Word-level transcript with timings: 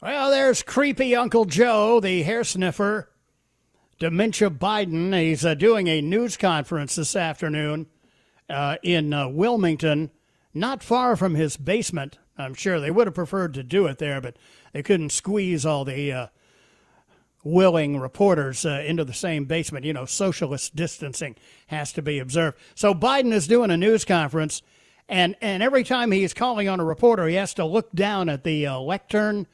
Well, 0.00 0.30
there's 0.30 0.62
creepy 0.62 1.16
Uncle 1.16 1.44
Joe, 1.44 1.98
the 1.98 2.22
hair 2.22 2.44
sniffer, 2.44 3.10
dementia 3.98 4.48
Biden. 4.48 5.12
He's 5.20 5.44
uh, 5.44 5.54
doing 5.54 5.88
a 5.88 6.00
news 6.00 6.36
conference 6.36 6.94
this 6.94 7.16
afternoon 7.16 7.88
uh, 8.48 8.76
in 8.84 9.12
uh, 9.12 9.26
Wilmington, 9.26 10.12
not 10.54 10.84
far 10.84 11.16
from 11.16 11.34
his 11.34 11.56
basement. 11.56 12.16
I'm 12.36 12.54
sure 12.54 12.78
they 12.78 12.92
would 12.92 13.08
have 13.08 13.14
preferred 13.16 13.54
to 13.54 13.64
do 13.64 13.86
it 13.86 13.98
there, 13.98 14.20
but 14.20 14.36
they 14.72 14.84
couldn't 14.84 15.10
squeeze 15.10 15.66
all 15.66 15.84
the 15.84 16.12
uh, 16.12 16.26
willing 17.42 17.98
reporters 17.98 18.64
uh, 18.64 18.84
into 18.86 19.04
the 19.04 19.12
same 19.12 19.46
basement. 19.46 19.84
You 19.84 19.94
know, 19.94 20.04
socialist 20.04 20.76
distancing 20.76 21.34
has 21.66 21.92
to 21.94 22.02
be 22.02 22.20
observed. 22.20 22.56
So 22.76 22.94
Biden 22.94 23.32
is 23.32 23.48
doing 23.48 23.72
a 23.72 23.76
news 23.76 24.04
conference, 24.04 24.62
and, 25.08 25.34
and 25.40 25.60
every 25.60 25.82
time 25.82 26.12
he's 26.12 26.34
calling 26.34 26.68
on 26.68 26.78
a 26.78 26.84
reporter, 26.84 27.26
he 27.26 27.34
has 27.34 27.52
to 27.54 27.64
look 27.64 27.90
down 27.90 28.28
at 28.28 28.44
the 28.44 28.64
uh, 28.64 28.78
lectern 28.78 29.48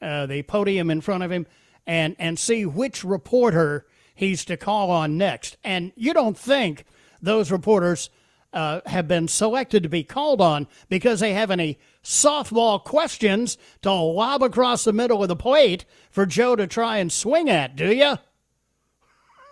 uh, 0.00 0.26
the 0.26 0.42
podium 0.42 0.90
in 0.90 1.00
front 1.00 1.22
of 1.22 1.30
him 1.30 1.46
and 1.86 2.14
and 2.18 2.38
see 2.38 2.66
which 2.66 3.02
reporter 3.04 3.86
he's 4.14 4.44
to 4.44 4.56
call 4.56 4.90
on 4.90 5.16
next. 5.16 5.56
And 5.64 5.92
you 5.96 6.12
don't 6.12 6.36
think 6.36 6.84
those 7.22 7.50
reporters 7.50 8.10
uh, 8.52 8.80
have 8.86 9.06
been 9.06 9.28
selected 9.28 9.82
to 9.82 9.88
be 9.88 10.02
called 10.02 10.40
on 10.40 10.66
because 10.88 11.20
they 11.20 11.34
have 11.34 11.50
any 11.50 11.78
softball 12.02 12.82
questions 12.82 13.58
to 13.82 13.92
lob 13.92 14.42
across 14.42 14.84
the 14.84 14.92
middle 14.92 15.22
of 15.22 15.28
the 15.28 15.36
plate 15.36 15.84
for 16.10 16.26
Joe 16.26 16.56
to 16.56 16.66
try 16.66 16.98
and 16.98 17.12
swing 17.12 17.50
at, 17.50 17.76
do 17.76 17.92
you? 17.92 18.16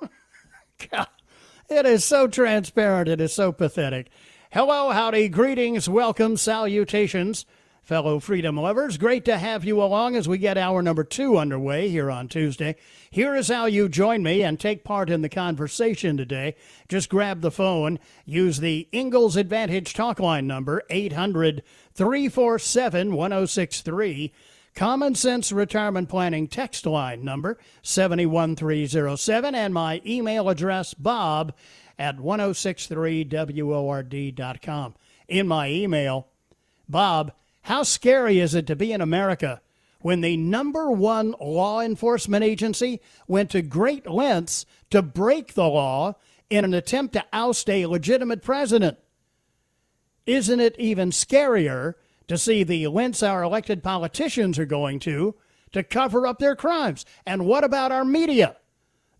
God, 0.90 1.08
it 1.68 1.86
is 1.86 2.04
so 2.04 2.26
transparent. 2.26 3.08
It 3.08 3.20
is 3.20 3.32
so 3.32 3.52
pathetic. 3.52 4.08
Hello, 4.50 4.90
howdy, 4.90 5.28
greetings, 5.28 5.88
welcome, 5.88 6.36
salutations. 6.36 7.44
Fellow 7.86 8.18
freedom 8.18 8.56
lovers, 8.56 8.98
great 8.98 9.24
to 9.26 9.38
have 9.38 9.64
you 9.64 9.80
along 9.80 10.16
as 10.16 10.26
we 10.26 10.38
get 10.38 10.58
hour 10.58 10.82
number 10.82 11.04
two 11.04 11.38
underway 11.38 11.88
here 11.88 12.10
on 12.10 12.26
Tuesday. 12.26 12.74
Here 13.12 13.36
is 13.36 13.46
how 13.46 13.66
you 13.66 13.88
join 13.88 14.24
me 14.24 14.42
and 14.42 14.58
take 14.58 14.82
part 14.82 15.08
in 15.08 15.22
the 15.22 15.28
conversation 15.28 16.16
today. 16.16 16.56
Just 16.88 17.08
grab 17.08 17.42
the 17.42 17.52
phone, 17.52 18.00
use 18.24 18.58
the 18.58 18.88
Ingles 18.90 19.36
Advantage 19.36 19.94
talk 19.94 20.18
line 20.18 20.48
number, 20.48 20.82
800 20.90 21.62
347 21.94 23.14
1063. 23.14 24.32
Common 24.74 25.14
Sense 25.14 25.52
Retirement 25.52 26.08
Planning 26.08 26.48
text 26.48 26.86
line 26.86 27.24
number 27.24 27.56
71307 27.82 29.54
and 29.54 29.72
my 29.72 30.02
email 30.04 30.48
address 30.48 30.92
bob 30.92 31.54
at 32.00 32.16
1063word.com. 32.16 34.94
In 35.28 35.46
my 35.46 35.70
email, 35.70 36.26
Bob, 36.88 37.30
how 37.66 37.82
scary 37.82 38.38
is 38.38 38.54
it 38.54 38.64
to 38.64 38.76
be 38.76 38.92
in 38.92 39.00
America 39.00 39.60
when 40.00 40.20
the 40.20 40.36
number 40.36 40.88
one 40.88 41.34
law 41.40 41.80
enforcement 41.80 42.44
agency 42.44 43.00
went 43.26 43.50
to 43.50 43.60
great 43.60 44.08
lengths 44.08 44.64
to 44.88 45.02
break 45.02 45.54
the 45.54 45.66
law 45.66 46.14
in 46.48 46.64
an 46.64 46.72
attempt 46.72 47.12
to 47.12 47.24
oust 47.32 47.68
a 47.68 47.86
legitimate 47.86 48.40
president? 48.40 48.96
Isn't 50.26 50.60
it 50.60 50.78
even 50.78 51.10
scarier 51.10 51.94
to 52.28 52.38
see 52.38 52.62
the 52.62 52.86
lengths 52.86 53.24
our 53.24 53.42
elected 53.42 53.82
politicians 53.82 54.60
are 54.60 54.64
going 54.64 55.00
to 55.00 55.34
to 55.72 55.82
cover 55.82 56.24
up 56.24 56.38
their 56.38 56.54
crimes? 56.54 57.04
And 57.26 57.46
what 57.46 57.64
about 57.64 57.90
our 57.90 58.04
media? 58.04 58.58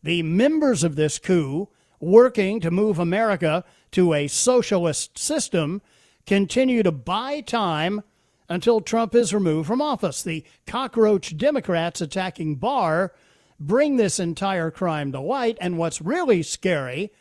The 0.04 0.22
members 0.22 0.84
of 0.84 0.94
this 0.94 1.18
coup 1.18 1.68
working 1.98 2.60
to 2.60 2.70
move 2.70 3.00
America 3.00 3.64
to 3.90 4.14
a 4.14 4.28
socialist 4.28 5.18
system 5.18 5.82
continue 6.26 6.84
to 6.84 6.92
buy 6.92 7.40
time 7.40 8.04
until 8.48 8.80
Trump 8.80 9.14
is 9.14 9.34
removed 9.34 9.66
from 9.66 9.82
office. 9.82 10.22
The 10.22 10.44
cockroach 10.66 11.36
Democrats 11.36 12.00
attacking 12.00 12.56
Barr 12.56 13.12
bring 13.58 13.96
this 13.96 14.18
entire 14.18 14.70
crime 14.70 15.12
to 15.12 15.20
light. 15.20 15.58
And 15.60 15.78
what's 15.78 16.02
really 16.02 16.42
scary, 16.42 17.12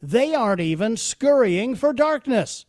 they 0.00 0.34
aren't 0.34 0.60
even 0.60 0.96
scurrying 0.96 1.74
for 1.74 1.92
darkness. 1.92 2.66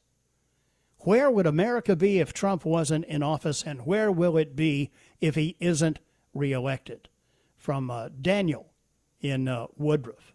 Where 1.00 1.32
would 1.32 1.48
America 1.48 1.96
be 1.96 2.20
if 2.20 2.32
Trump 2.32 2.64
wasn't 2.64 3.06
in 3.06 3.24
office, 3.24 3.64
and 3.64 3.88
where 3.88 4.12
will 4.12 4.38
it 4.38 4.56
be 4.56 4.92
if 5.20 5.34
he 5.34 5.56
isn't 5.60 6.00
reelected? 6.34 7.10
From 7.58 7.90
uh, 7.90 8.10
Daniel 8.22 8.72
in 9.20 9.48
uh, 9.48 9.68
Woodruff, 9.78 10.34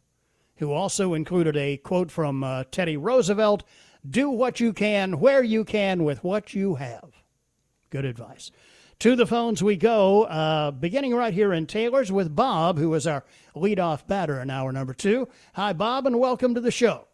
who 0.56 0.72
also 0.72 1.14
included 1.14 1.56
a 1.56 1.76
quote 1.76 2.10
from 2.10 2.43
uh, 2.43 2.64
Teddy 2.70 2.97
Roosevelt 2.97 3.62
Do 4.08 4.31
what 4.31 4.58
you 4.58 4.72
can, 4.72 5.20
where 5.20 5.43
you 5.43 5.64
can, 5.64 6.03
with 6.03 6.25
what 6.25 6.54
you 6.54 6.76
have. 6.76 7.16
Good 7.91 8.05
advice. 8.05 8.51
To 9.01 9.15
the 9.15 9.27
phones 9.27 9.63
we 9.63 9.77
go, 9.77 10.25
uh, 10.25 10.71
beginning 10.71 11.15
right 11.15 11.35
here 11.35 11.53
in 11.53 11.67
Taylor's 11.67 12.11
with 12.11 12.35
Bob, 12.35 12.79
who 12.79 12.93
is 12.95 13.07
our 13.07 13.25
leadoff 13.55 14.07
batter 14.07 14.41
in 14.41 14.49
hour 14.51 14.73
number 14.73 14.95
two. 14.95 15.29
Hi, 15.55 15.73
Bob, 15.73 16.07
and 16.07 16.19
welcome 16.19 16.55
to 16.55 16.61
the 16.61 16.71
show. 16.71 17.07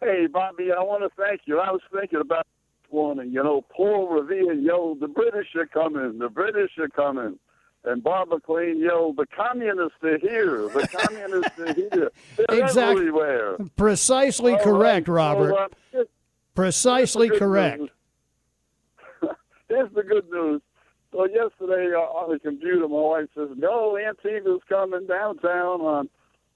Hey, 0.00 0.26
Bobby, 0.26 0.70
I 0.70 0.82
want 0.82 1.02
to 1.02 1.08
thank 1.22 1.42
you. 1.46 1.58
I 1.58 1.70
was 1.70 1.80
thinking 1.92 2.20
about 2.20 2.46
this 2.84 2.92
morning, 2.92 3.32
you 3.32 3.42
know, 3.42 3.62
Paul 3.70 4.08
Revere 4.08 4.52
yelled, 4.52 5.00
the 5.00 5.08
British 5.08 5.48
are 5.56 5.66
coming, 5.66 6.18
the 6.18 6.28
British 6.28 6.72
are 6.78 6.88
coming. 6.88 7.38
And 7.84 8.02
Bob 8.02 8.28
McLean 8.28 8.80
yelled, 8.80 9.16
the 9.16 9.26
communists 9.34 9.98
are 10.02 10.18
here, 10.18 10.68
the 10.68 10.86
communists 10.92 11.58
are 11.58 11.72
here. 11.74 12.10
They're 12.36 12.64
Exact- 12.64 12.76
everywhere. 12.98 13.56
Precisely 13.76 14.52
All 14.52 14.58
correct, 14.62 15.08
right, 15.08 15.14
Robert. 15.14 15.70
so, 15.92 16.00
uh, 16.00 16.04
Precisely 16.54 17.30
correct. 17.30 17.80
news. 17.80 17.90
Here's 19.68 19.92
the 19.94 20.02
good 20.02 20.28
news. 20.30 20.62
So 21.12 21.26
yesterday 21.26 21.92
uh, 21.94 22.00
on 22.00 22.32
the 22.32 22.38
computer, 22.38 22.86
my 22.88 22.96
wife 23.00 23.28
says, 23.34 23.48
"No, 23.56 23.96
Antifa's 23.96 24.60
coming 24.68 25.06
downtown 25.06 25.80
on 25.80 26.08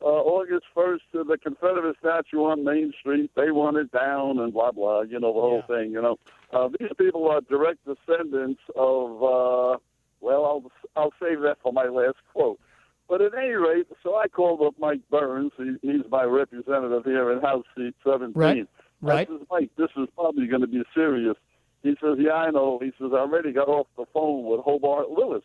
uh, 0.03 0.05
August 0.05 0.65
1st 0.77 1.01
to 1.13 1.25
the 1.25 1.39
Confederate 1.39 1.97
statue 2.01 2.41
on 2.45 2.65
Main 2.65 2.93
Street. 3.01 3.31
They 3.35 3.51
want 3.51 3.77
it 3.79 3.91
down 3.93 4.39
and 4.41 4.53
blah 4.53 4.73
blah. 4.73 5.03
You 5.03 5.21
know 5.21 5.33
the 5.33 5.41
whole 5.41 5.63
Yeah. 5.69 5.77
thing. 5.77 5.93
You 5.93 6.03
know 6.03 6.19
uh, 6.53 6.69
these 6.79 6.91
people 6.99 7.29
are 7.31 7.41
direct 7.43 7.79
descendants 7.87 8.61
of. 8.77 9.23
Uh, 9.23 9.79
well, 10.21 10.45
I'll 10.45 10.71
I'll 10.97 11.13
save 11.21 11.41
that 11.43 11.57
for 11.63 11.73
my 11.73 11.87
last 11.87 12.17
quote. 12.33 12.61
But 13.09 13.21
at 13.21 13.35
any 13.35 13.51
rate, 13.53 13.87
so 14.03 14.17
I 14.17 14.29
called 14.29 14.63
up 14.63 14.75
Mike 14.79 15.01
Burns. 15.11 15.53
He, 15.59 15.77
he's 15.83 16.03
my 16.11 16.23
representative 16.25 17.05
here 17.05 17.33
in 17.33 17.41
House 17.41 17.65
Seat 17.77 17.95
17. 18.05 18.33
Right, 18.35 18.67
right. 19.03 19.29
I 19.29 19.33
says, 19.33 19.47
Mike, 19.51 19.71
this 19.77 19.91
is 19.97 20.09
probably 20.15 20.47
going 20.47 20.61
to 20.63 20.67
be 20.69 20.83
serious. 20.95 21.37
He 21.83 21.97
says, 22.03 22.17
Yeah, 22.19 22.33
I 22.33 22.51
know. 22.51 22.79
He 22.81 22.93
says, 22.99 23.11
I 23.13 23.19
already 23.19 23.53
got 23.53 23.69
off 23.69 23.87
the 23.97 24.05
phone 24.13 24.45
with 24.45 24.61
Hobart 24.61 25.11
Lewis. 25.11 25.43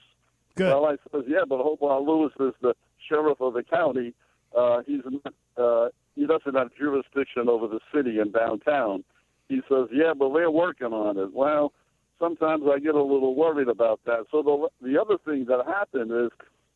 Good. 0.56 0.68
Well, 0.72 0.86
I 0.86 0.96
says, 1.12 1.24
Yeah, 1.28 1.46
but 1.48 1.62
Hobart 1.62 2.04
Lewis 2.04 2.34
is 2.40 2.54
the 2.62 2.74
sheriff 3.10 3.42
of 3.42 3.54
the 3.54 3.64
county. 3.64 4.14
Uh, 4.58 4.82
he's 4.86 5.02
not, 5.06 5.34
uh, 5.58 5.90
he 6.16 6.26
doesn't 6.26 6.56
have 6.56 6.70
jurisdiction 6.78 7.50
over 7.50 7.68
the 7.68 7.80
city 7.94 8.20
and 8.20 8.34
downtown. 8.34 9.04
He 9.50 9.62
says, 9.70 9.88
Yeah, 9.92 10.14
but 10.18 10.34
they're 10.34 10.52
working 10.52 10.94
on 10.94 11.18
it. 11.18 11.34
Well, 11.34 11.74
sometimes 12.20 12.64
I 12.72 12.80
get 12.80 12.96
a 12.96 13.04
little 13.04 13.36
worried 13.36 13.68
about 13.70 14.02
that. 14.06 14.26
So 14.32 14.42
the 14.42 14.88
the 14.88 15.00
other 15.00 15.18
thing 15.26 15.46
that 15.46 15.66
happened 15.66 16.12
is 16.12 16.32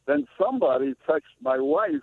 then 0.07 0.27
somebody 0.39 0.93
texted 1.07 1.39
my 1.41 1.59
wife 1.59 2.01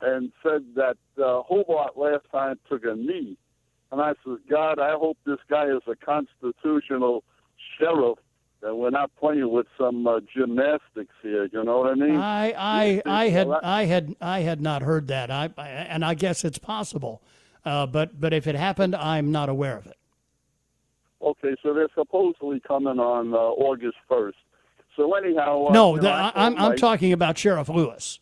and 0.00 0.32
said 0.42 0.64
that 0.74 0.96
uh, 1.18 1.42
Hobart 1.42 1.96
last 1.96 2.24
time 2.30 2.58
took 2.68 2.84
a 2.84 2.94
knee 2.94 3.36
And 3.92 4.00
I 4.00 4.14
said, 4.24 4.38
God, 4.50 4.78
I 4.78 4.92
hope 4.92 5.16
this 5.24 5.38
guy 5.48 5.66
is 5.66 5.82
a 5.86 5.94
constitutional 5.96 7.22
sheriff 7.78 8.18
that 8.62 8.74
we're 8.74 8.90
not 8.90 9.10
playing 9.16 9.50
with 9.52 9.66
some 9.78 10.06
uh, 10.06 10.20
gymnastics 10.34 11.14
here. 11.22 11.48
You 11.52 11.62
know 11.62 11.78
what 11.78 11.90
I 11.90 11.94
mean? 11.94 12.16
I 12.16 12.52
I 12.56 13.02
I 13.06 13.28
had 13.28 13.48
I 13.62 13.84
had 13.84 14.16
I 14.20 14.40
had 14.40 14.60
not 14.60 14.82
heard 14.82 15.08
that. 15.08 15.30
I, 15.30 15.50
I 15.56 15.68
and 15.68 16.04
I 16.04 16.14
guess 16.14 16.44
it's 16.44 16.58
possible, 16.58 17.22
uh, 17.64 17.86
but 17.86 18.18
but 18.20 18.32
if 18.32 18.46
it 18.46 18.54
happened, 18.56 18.96
I'm 18.96 19.30
not 19.30 19.48
aware 19.48 19.76
of 19.76 19.86
it. 19.86 19.96
Okay, 21.22 21.54
so 21.62 21.72
they're 21.74 21.88
supposedly 21.94 22.60
coming 22.60 22.98
on 22.98 23.32
uh, 23.32 23.36
August 23.36 23.96
first. 24.08 24.38
So 24.96 25.14
anyhow, 25.14 25.66
uh, 25.68 25.72
no, 25.72 25.96
the, 25.98 26.10
I 26.10 26.28
I, 26.28 26.32
I'm 26.46 26.56
I'm 26.58 26.68
like- 26.70 26.78
talking 26.78 27.12
about 27.12 27.38
Sheriff 27.38 27.68
Lewis. 27.68 28.18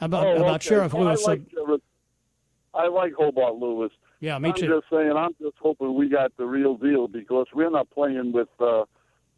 About 0.00 0.26
Oh, 0.26 0.36
about 0.42 0.56
okay. 0.56 0.68
Sheriff 0.68 0.92
Well, 0.92 1.04
Lewis. 1.04 1.26
I 1.26 1.30
like, 1.30 1.42
Sheriff- 1.50 1.80
I 2.74 2.88
like 2.88 3.14
Hobart 3.14 3.54
Lewis. 3.54 3.90
Yeah, 4.20 4.38
me 4.38 4.48
I'm 4.50 4.54
too. 4.54 4.66
just 4.68 4.86
saying, 4.90 5.12
I'm 5.16 5.34
just 5.40 5.56
hoping 5.60 5.94
we 5.94 6.08
got 6.08 6.36
the 6.36 6.46
real 6.46 6.76
deal 6.76 7.08
because 7.08 7.46
we're 7.54 7.70
not 7.70 7.90
playing 7.90 8.32
with, 8.32 8.48
uh, 8.60 8.84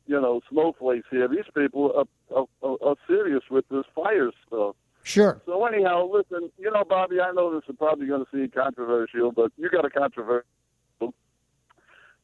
you 0.06 0.20
know, 0.20 0.40
snowflakes 0.50 1.06
here. 1.10 1.28
These 1.28 1.44
people 1.54 1.92
are, 1.96 2.36
are, 2.36 2.46
are, 2.62 2.76
are 2.90 2.96
serious 3.06 3.42
with 3.50 3.68
this 3.68 3.84
fire 3.94 4.30
stuff. 4.46 4.76
Sure. 5.02 5.40
So 5.46 5.64
anyhow, 5.64 6.08
listen, 6.12 6.50
you 6.58 6.70
know, 6.70 6.84
Bobby, 6.84 7.20
I 7.20 7.32
know 7.32 7.54
this 7.54 7.68
is 7.68 7.76
probably 7.78 8.06
going 8.06 8.24
to 8.24 8.30
seem 8.30 8.50
controversial, 8.50 9.32
but 9.32 9.52
you 9.56 9.70
got 9.70 9.84
a 9.84 9.90
controversial. 9.90 10.44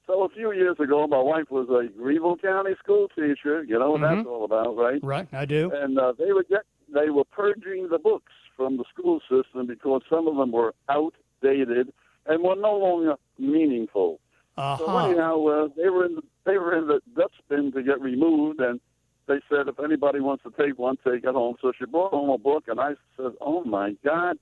So 0.06 0.22
a 0.24 0.28
few 0.28 0.52
years 0.52 0.76
ago, 0.78 1.06
my 1.06 1.18
wife 1.20 1.50
was 1.50 1.66
a 1.70 1.88
Greenville 1.98 2.36
County 2.36 2.72
school 2.82 3.08
teacher. 3.08 3.62
You 3.64 3.78
know 3.78 3.92
what 3.92 4.02
Mhm. 4.02 4.16
that's 4.16 4.28
all 4.28 4.44
about, 4.44 4.76
right? 4.76 5.00
Right, 5.02 5.26
I 5.32 5.46
do. 5.46 5.70
and 5.72 5.98
uh, 5.98 6.12
they 6.18 6.32
were 6.32 6.42
get, 6.44 6.64
they 6.92 7.08
were 7.08 7.24
purging 7.24 7.88
the 7.88 7.98
books 7.98 8.32
from 8.54 8.76
the 8.76 8.84
school 8.92 9.20
system 9.30 9.66
because 9.66 10.02
some 10.10 10.28
of 10.28 10.36
them 10.36 10.52
were 10.52 10.74
outdated 10.90 11.90
and 12.26 12.42
were 12.42 12.56
no 12.56 12.76
longer 12.76 13.16
meaningful. 13.38 14.20
Uh 14.56 14.76
So 14.78 14.98
anyhow, 14.98 15.44
uh, 15.46 15.68
they 15.76 15.88
were 15.88 16.06
in 16.06 16.16
the, 16.16 16.22
they 16.44 16.58
were 16.58 16.76
in 16.76 16.86
the 16.86 17.00
dustbin 17.16 17.72
to 17.72 17.82
get 17.82 18.00
removed, 18.00 18.60
and 18.60 18.80
they 19.26 19.40
said 19.48 19.68
if 19.68 19.80
anybody 19.80 20.20
wants 20.20 20.44
to 20.44 20.50
take 20.50 20.78
one, 20.78 20.96
take 21.04 21.24
it 21.24 21.34
home. 21.34 21.56
So 21.60 21.72
she 21.78 21.86
brought 21.86 22.12
home 22.12 22.30
a 22.30 22.38
book, 22.38 22.64
and 22.68 22.78
I 22.80 22.94
said, 23.16 23.32
"Oh 23.40 23.64
my 23.64 23.96
God, 24.04 24.38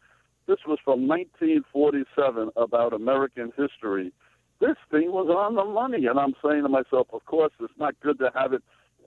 this 0.46 0.58
was 0.66 0.78
from 0.84 1.06
1947 1.06 2.50
about 2.56 2.92
American 2.92 3.52
history." 3.56 4.12
This 4.60 4.76
thing 4.90 5.10
was 5.10 5.28
on 5.28 5.56
the 5.56 5.64
money, 5.64 6.06
and 6.06 6.18
I'm 6.20 6.34
saying 6.44 6.62
to 6.62 6.68
myself, 6.68 7.08
"Of 7.12 7.24
course, 7.24 7.52
it's 7.60 7.78
not 7.78 7.98
good 8.00 8.18
to 8.18 8.30
have 8.34 8.52
it 8.52 8.62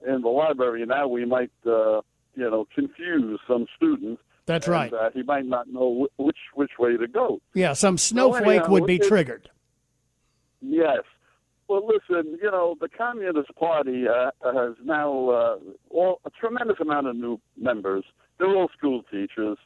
in 0.06 0.22
the 0.22 0.28
library. 0.28 0.84
Now 0.84 1.08
we 1.08 1.24
might, 1.24 1.52
uh, 1.64 2.02
you 2.34 2.50
know, 2.50 2.66
confuse 2.74 3.40
some 3.46 3.66
students." 3.76 4.20
That's 4.46 4.66
and, 4.66 4.72
right. 4.72 4.92
Uh, 4.92 5.10
he 5.12 5.22
might 5.22 5.44
not 5.46 5.68
know 5.68 6.06
wh- 6.06 6.20
which 6.20 6.38
which 6.54 6.72
way 6.78 6.96
to 6.96 7.06
go. 7.06 7.40
Yeah, 7.54 7.72
some 7.74 7.98
snowflake 7.98 8.46
anyhow, 8.46 8.70
would 8.70 8.86
be 8.86 8.96
it- 8.96 9.08
triggered. 9.08 9.50
Yes. 10.60 11.02
Well, 11.68 11.84
listen, 11.84 12.38
you 12.40 12.50
know, 12.50 12.76
the 12.80 12.88
Communist 12.88 13.52
Party 13.56 14.04
uh, 14.08 14.30
has 14.44 14.76
now 14.84 15.28
uh, 15.30 15.56
all, 15.90 16.20
a 16.24 16.30
tremendous 16.30 16.76
amount 16.80 17.08
of 17.08 17.16
new 17.16 17.40
members. 17.56 18.04
They're 18.38 18.54
all 18.54 18.68
school 18.76 19.02
teachers, 19.10 19.58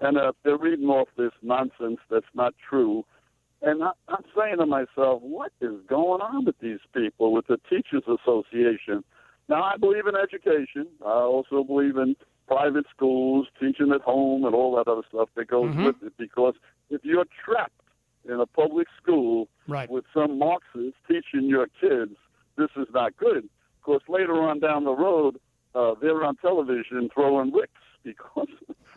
and 0.00 0.16
uh, 0.16 0.32
they're 0.44 0.56
reading 0.56 0.86
off 0.86 1.08
this 1.18 1.32
nonsense 1.42 1.98
that's 2.10 2.24
not 2.34 2.54
true. 2.70 3.04
And 3.60 3.84
I, 3.84 3.90
I'm 4.08 4.24
saying 4.36 4.58
to 4.58 4.66
myself, 4.66 5.20
what 5.20 5.52
is 5.60 5.74
going 5.88 6.22
on 6.22 6.46
with 6.46 6.58
these 6.60 6.80
people, 6.94 7.32
with 7.32 7.46
the 7.48 7.58
Teachers 7.68 8.04
Association? 8.08 9.04
Now, 9.48 9.62
I 9.62 9.76
believe 9.76 10.06
in 10.06 10.16
education. 10.16 10.86
I 11.04 11.10
also 11.10 11.62
believe 11.64 11.98
in 11.98 12.16
private 12.52 12.84
schools, 12.94 13.46
teaching 13.58 13.92
at 13.92 14.02
home, 14.02 14.44
and 14.44 14.54
all 14.54 14.76
that 14.76 14.88
other 14.90 15.02
stuff 15.08 15.28
that 15.36 15.46
goes 15.48 15.74
Mhm. 15.74 15.86
with 15.86 16.02
it. 16.02 16.12
Because 16.18 16.54
if 16.90 17.04
you're 17.04 17.24
trapped 17.44 17.72
in 18.24 18.38
a 18.40 18.46
public 18.46 18.88
school 19.00 19.48
Right. 19.66 19.88
with 19.90 20.04
some 20.12 20.38
Marxists 20.38 20.98
teaching 21.08 21.44
your 21.48 21.66
kids 21.80 22.16
this 22.56 22.68
is 22.76 22.86
not 22.92 23.16
good. 23.16 23.38
Of 23.78 23.80
course, 23.82 24.02
later 24.08 24.34
on 24.42 24.58
down 24.60 24.84
the 24.84 24.94
road, 24.94 25.40
uh, 25.74 25.94
they're 25.94 26.22
on 26.22 26.36
television 26.36 27.08
throwing 27.08 27.50
wicks 27.50 27.80
because 28.04 28.50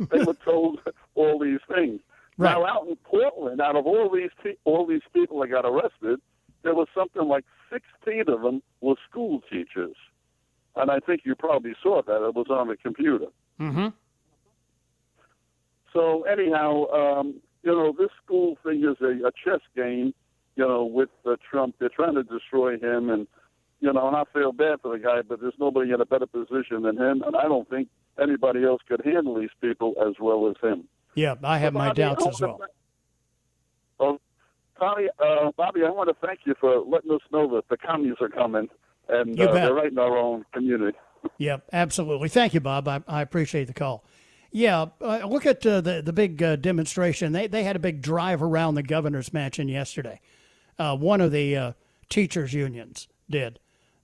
they 0.10 0.24
were 0.26 0.34
told 0.34 0.82
all 1.16 1.40
these 1.40 1.62
things. 1.74 2.02
Right. 2.38 2.52
Now, 2.52 2.66
out 2.66 2.88
in 2.90 2.98
Portland, 2.98 3.62
out 3.62 3.78
of 3.78 3.88
all 3.88 4.10
these 4.10 4.32
pe- 4.44 4.58
all 4.66 4.86
these 4.86 5.04
people 5.14 5.40
that 5.40 5.48
got 5.48 5.64
arrested, 5.66 6.20
there 6.64 6.76
was 6.76 6.90
something 6.94 7.26
like 7.30 7.46
16 7.70 8.28
of 8.28 8.42
them 8.42 8.62
were 8.82 8.96
school 9.10 9.40
teachers, 9.50 9.96
and 10.76 10.92
I 10.92 11.00
think 11.00 11.22
you 11.24 11.34
probably 11.34 11.76
saw 11.82 12.02
that. 12.02 12.26
It 12.28 12.36
was 12.36 12.50
on 12.50 12.68
the 12.68 12.76
computer. 12.76 13.28
Mm-hmm. 13.60 13.88
So 15.94 16.24
anyhow, 16.24 16.86
um, 16.92 17.36
you 17.64 17.72
know, 17.72 17.94
this 17.98 18.10
school 18.24 18.58
thing 18.64 18.84
is 18.84 18.98
a, 19.02 19.28
a 19.28 19.32
chess 19.32 19.62
game. 19.76 20.14
You 20.56 20.66
know, 20.66 20.86
with 20.86 21.10
uh, 21.26 21.36
Trump, 21.50 21.76
they're 21.80 21.90
trying 21.90 22.16
to 22.16 22.24
destroy 22.24 22.78
him, 22.78 23.10
and 23.10 23.28
you 23.82 23.92
know, 23.92 24.08
and 24.08 24.16
I 24.16 24.24
feel 24.34 24.54
bad 24.54 24.80
for 24.82 24.98
the 24.98 25.04
guy, 25.04 25.22
but 25.22 25.42
there's 25.42 25.54
nobody 25.60 25.92
in 25.92 26.00
a 26.00 26.06
better 26.06 26.26
position 26.26 26.84
than 26.84 26.96
him, 26.96 27.24
and 27.26 27.36
I 27.36 27.44
don't 27.44 27.70
think 27.70 27.90
anybody 28.22 28.64
else 28.64 28.82
could 28.88 29.02
handle 29.04 29.38
these 29.38 29.50
people 29.60 29.96
as 30.08 30.16
well 30.20 30.50
as 30.50 30.56
him. 30.64 30.86
Yeah, 31.14 31.36
I 31.44 31.58
have 31.60 31.74
my 31.74 31.90
Bobby, 31.90 32.02
doubts 32.02 32.26
as 32.26 32.42
wanna 32.42 32.58
well. 32.58 32.68
Oh, 34.00 34.20
Tommy, 34.80 35.08
uh, 35.20 35.52
Bobby, 35.58 35.82
I 35.86 35.90
want 35.90 36.10
to 36.10 36.26
thank 36.26 36.42
you 36.46 36.56
for 36.60 36.80
letting 36.80 37.12
us 37.12 37.22
know 37.32 37.54
that 37.56 37.68
the 37.70 37.78
commies 37.78 38.16
are 38.22 38.30
coming, 38.30 38.70
and 39.10 39.40
uh, 39.40 39.52
they're 39.54 39.74
right 39.74 39.92
in 39.92 40.00
our 40.00 40.18
own 40.18 40.46
community. 40.54 40.98
Yeah, 41.38 41.58
absolutely. 41.74 42.30
Thank 42.30 42.54
you, 42.54 42.60
Bob. 42.60 42.88
I, 42.88 43.02
I 43.08 43.22
appreciate 43.22 43.66
the 43.68 43.74
call. 43.74 44.06
Yeah, 44.52 44.86
uh, 45.02 45.20
look 45.26 45.46
at 45.46 45.66
uh, 45.66 45.82
the 45.82 46.02
the 46.02 46.14
big 46.14 46.42
uh, 46.42 46.56
demonstration. 46.56 47.34
They 47.34 47.48
they 47.48 47.64
had 47.64 47.76
a 47.76 47.80
big 47.80 48.02
drive 48.02 48.42
around 48.42 48.76
the 48.76 48.84
governor's 48.84 49.34
mansion 49.34 49.68
yesterday. 49.68 50.22
Uh, 50.80 50.96
one 50.96 51.20
of 51.20 51.34
the 51.34 51.58
uh, 51.58 51.72
teachers 52.08 52.54
unions 52.54 53.10
did, 53.30 53.60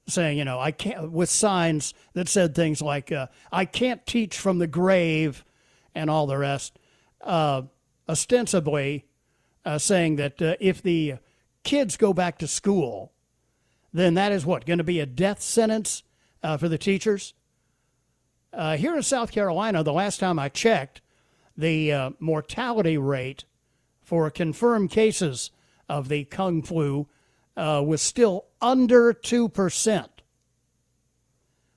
saying, 0.07 0.38
you 0.38 0.44
know, 0.44 0.59
I 0.59 0.71
can't 0.71 1.09
with 1.09 1.29
signs 1.29 1.94
that 2.15 2.27
said 2.27 2.53
things 2.53 2.81
like, 2.81 3.13
uh, 3.13 3.27
"I 3.50 3.63
can't 3.63 4.06
teach 4.06 4.38
from 4.38 4.59
the 4.59 4.68
grave," 4.68 5.45
and 5.95 6.09
all 6.09 6.27
the 6.27 6.38
rest. 6.38 6.77
Ostensibly, 8.09 9.06
saying 9.77 10.18
that 10.18 10.57
if 10.59 10.81
the 10.81 11.15
kids 11.63 11.95
go 11.95 12.12
back 12.12 12.38
to 12.39 12.47
school, 12.47 13.13
then 13.94 14.15
that 14.15 14.33
is 14.33 14.45
what 14.45 14.65
going 14.65 14.79
to 14.79 14.83
be 14.83 15.00
a 15.00 15.06
death 15.06 15.41
sentence 15.41 16.03
uh, 16.43 16.57
for 16.57 16.67
the 16.67 16.77
teachers. 16.77 17.33
Uh, 18.53 18.75
here 18.75 18.95
in 18.95 19.03
South 19.03 19.31
Carolina, 19.31 19.83
the 19.83 19.93
last 19.93 20.19
time 20.19 20.38
I 20.38 20.49
checked, 20.49 21.01
the 21.57 21.91
uh, 21.91 22.09
mortality 22.19 22.97
rate 22.97 23.45
for 24.01 24.29
confirmed 24.29 24.91
cases 24.91 25.51
of 25.88 26.09
the 26.09 26.25
kung 26.25 26.61
flu 26.61 27.07
uh, 27.55 27.81
was 27.85 28.01
still 28.01 28.45
under 28.61 29.13
2%. 29.13 30.07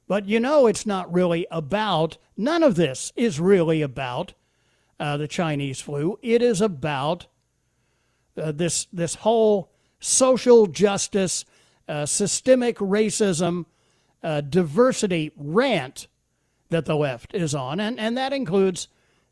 But 0.06 0.26
you 0.26 0.40
know, 0.40 0.66
it's 0.66 0.84
not 0.84 1.12
really 1.12 1.46
about, 1.50 2.18
none 2.36 2.62
of 2.62 2.74
this 2.74 3.12
is 3.16 3.40
really 3.40 3.82
about 3.82 4.34
uh, 4.98 5.16
the 5.16 5.28
Chinese 5.28 5.80
flu. 5.80 6.18
It 6.22 6.42
is 6.42 6.60
about 6.60 7.26
uh, 8.36 8.52
this, 8.52 8.86
this 8.92 9.16
whole 9.16 9.70
social 10.00 10.66
justice, 10.66 11.44
systemic 12.06 12.78
racism, 12.78 13.66
uh, 14.24 14.40
diversity 14.40 15.30
rant 15.36 16.08
that 16.70 16.86
the 16.86 16.96
left 16.96 17.34
is 17.34 17.54
on, 17.54 17.78
and, 17.78 18.00
and 18.00 18.16
that 18.16 18.32
includes 18.32 18.88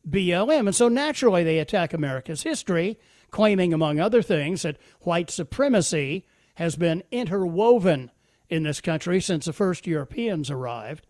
BLM. 0.08 0.66
And 0.66 0.76
so 0.76 0.88
naturally, 0.88 1.42
they 1.42 1.58
attack 1.58 1.92
America's 1.92 2.42
history, 2.42 2.98
claiming, 3.30 3.72
among 3.72 3.98
other 3.98 4.20
things, 4.20 4.62
that 4.62 4.76
white 5.00 5.30
supremacy 5.30 6.26
has 6.56 6.76
been 6.76 7.02
interwoven 7.10 8.10
in 8.50 8.64
this 8.64 8.82
country 8.82 9.20
since 9.20 9.46
the 9.46 9.52
first 9.54 9.86
Europeans 9.86 10.50
arrived. 10.50 11.06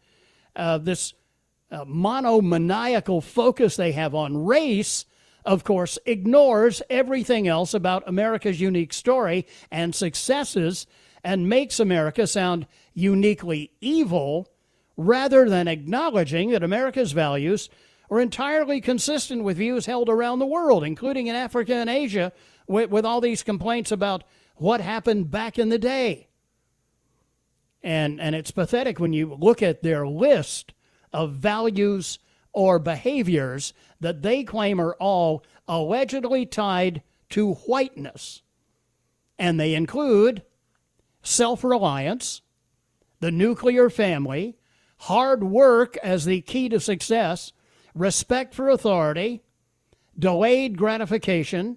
Uh, 0.55 0.79
this 0.79 1.15
uh, 1.73 1.85
monomaniacal 1.85 3.21
focus 3.21 3.75
they 3.75 3.93
have 3.93 4.15
on 4.15 4.45
race, 4.45 5.07
of 5.45 5.65
course, 5.65 5.99
ignores 6.07 6.83
everything 6.89 7.49
else 7.49 7.75
about 7.75 8.07
America's 8.07 8.61
unique 8.61 8.93
story 8.93 9.45
and 9.73 9.93
successes 9.93 10.87
and 11.25 11.49
makes 11.49 11.81
America 11.81 12.27
sound 12.27 12.67
uniquely 12.95 13.73
evil 13.81 14.49
rather 14.97 15.49
than 15.49 15.69
acknowledging 15.69 16.51
that 16.51 16.63
America's 16.63 17.13
values 17.13 17.69
are 18.11 18.21
entirely 18.21 18.81
consistent 18.81 19.43
with 19.43 19.57
views 19.57 19.87
held 19.87 20.09
around 20.09 20.39
the 20.39 20.47
world, 20.47 20.85
including 20.85 21.29
in 21.29 21.35
Africa 21.35 21.75
and 21.75 21.89
Asia, 21.89 22.33
with, 22.67 22.91
with 22.91 23.07
all 23.07 23.21
these 23.21 23.43
complaints 23.43 23.91
about 23.91 24.25
what 24.57 24.81
happened 24.81 25.31
back 25.31 25.59
in 25.59 25.71
the 25.71 25.79
day. 25.79 26.29
And, 27.83 28.21
and 28.21 28.35
it's 28.35 28.51
pathetic 28.51 29.01
when 29.01 29.13
you 29.13 29.35
look 29.35 29.63
at 29.63 29.83
their 29.83 30.07
list 30.07 30.73
of 31.13 31.33
values 31.33 32.19
or 32.53 32.79
behaviors 32.79 33.73
that 34.01 34.23
they 34.23 34.45
claim 34.45 34.81
are 34.81 34.95
all 34.95 35.45
allegedly 35.67 36.47
tied 36.47 37.03
to 37.31 37.55
whiteness. 37.55 38.43
And 39.39 39.59
they 39.59 39.75
include 39.75 40.43
self 41.23 41.65
reliance, 41.65 42.43
the 43.23 43.31
nuclear 43.31 43.89
family, 43.89 44.57
hard 44.99 45.45
work 45.45 45.97
as 45.99 46.25
the 46.25 46.41
key 46.41 46.69
to 46.69 46.81
success, 46.81 47.53
respect 47.95 48.53
for 48.53 48.69
authority, 48.69 49.45
delayed 50.19 50.77
gratification, 50.77 51.77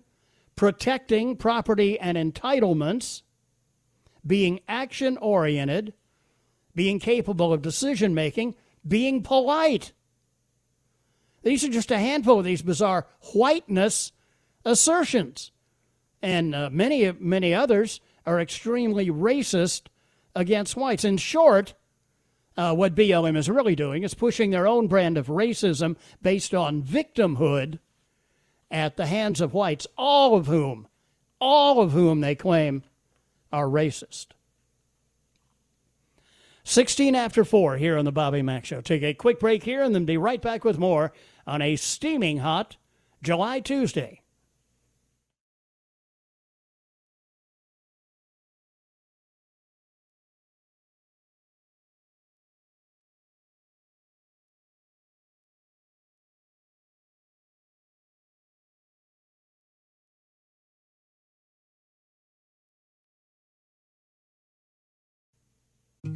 protecting 0.56 1.36
property 1.36 2.00
and 2.00 2.18
entitlements, 2.18 3.22
being 4.26 4.60
action 4.68 5.18
oriented, 5.18 5.94
being 6.74 6.98
capable 6.98 7.54
of 7.54 7.62
decision 7.62 8.16
making, 8.16 8.56
being 8.88 9.22
polite. 9.22 9.94
These 11.44 11.64
are 11.64 11.70
just 11.70 11.92
a 11.92 12.00
handful 12.00 12.40
of 12.40 12.46
these 12.46 12.64
bizarre 12.64 13.06
whiteness 13.34 14.12
assertions. 14.66 15.52
And 16.24 16.56
uh, 16.56 16.72
many, 16.72 17.12
many 17.12 17.54
others 17.54 18.02
are 18.26 18.42
extremely 18.42 19.12
racist 19.12 19.90
against 20.36 20.76
whites. 20.76 21.04
In 21.04 21.18
short, 21.18 21.74
uh, 22.58 22.74
what 22.74 22.96
BLM 22.96 23.38
is 23.38 23.50
really 23.50 23.76
doing 23.76 24.04
is 24.04 24.14
pushing 24.14 24.52
their 24.52 24.68
own 24.68 24.88
brand 24.88 25.18
of 25.18 25.28
racism 25.28 25.96
based 26.22 26.54
on 26.54 26.84
victimhood 26.84 27.80
at 28.72 28.98
the 28.98 29.06
hands 29.06 29.42
of 29.42 29.54
whites, 29.54 29.88
all 29.98 30.36
of 30.36 30.48
whom, 30.48 30.88
all 31.40 31.82
of 31.82 31.92
whom 31.92 32.22
they 32.22 32.36
claim 32.36 32.84
are 33.52 33.68
racist. 33.68 34.28
16 36.64 37.14
after 37.14 37.46
4 37.46 37.78
here 37.78 37.98
on 37.98 38.06
the 38.06 38.12
Bobby 38.12 38.42
Mack 38.42 38.66
Show. 38.66 38.82
Take 38.82 39.04
a 39.04 39.14
quick 39.14 39.40
break 39.40 39.64
here 39.64 39.84
and 39.84 39.94
then 39.94 40.06
be 40.06 40.18
right 40.18 40.42
back 40.42 40.64
with 40.64 40.80
more 40.80 41.14
on 41.46 41.62
a 41.62 41.76
steaming 41.76 42.40
hot 42.40 42.78
July 43.22 43.60
Tuesday. 43.60 44.22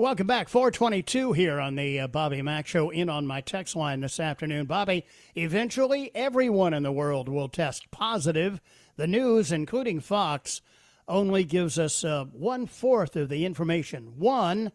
Welcome 0.00 0.26
back. 0.26 0.48
422 0.48 1.34
here 1.34 1.60
on 1.60 1.74
the 1.74 2.00
uh, 2.00 2.08
Bobby 2.08 2.40
Mack 2.40 2.66
Show 2.66 2.88
in 2.88 3.10
on 3.10 3.26
my 3.26 3.42
text 3.42 3.76
line 3.76 4.00
this 4.00 4.18
afternoon. 4.18 4.64
Bobby, 4.64 5.04
eventually 5.34 6.10
everyone 6.14 6.72
in 6.72 6.84
the 6.84 6.90
world 6.90 7.28
will 7.28 7.50
test 7.50 7.90
positive. 7.90 8.62
The 8.96 9.06
news, 9.06 9.52
including 9.52 10.00
Fox, 10.00 10.62
only 11.06 11.44
gives 11.44 11.78
us 11.78 12.02
uh, 12.02 12.24
one 12.32 12.64
fourth 12.64 13.14
of 13.14 13.28
the 13.28 13.44
information. 13.44 14.14
One, 14.18 14.72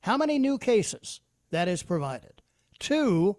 how 0.00 0.16
many 0.16 0.38
new 0.38 0.56
cases 0.56 1.20
that 1.50 1.68
is 1.68 1.82
provided. 1.82 2.40
Two, 2.78 3.36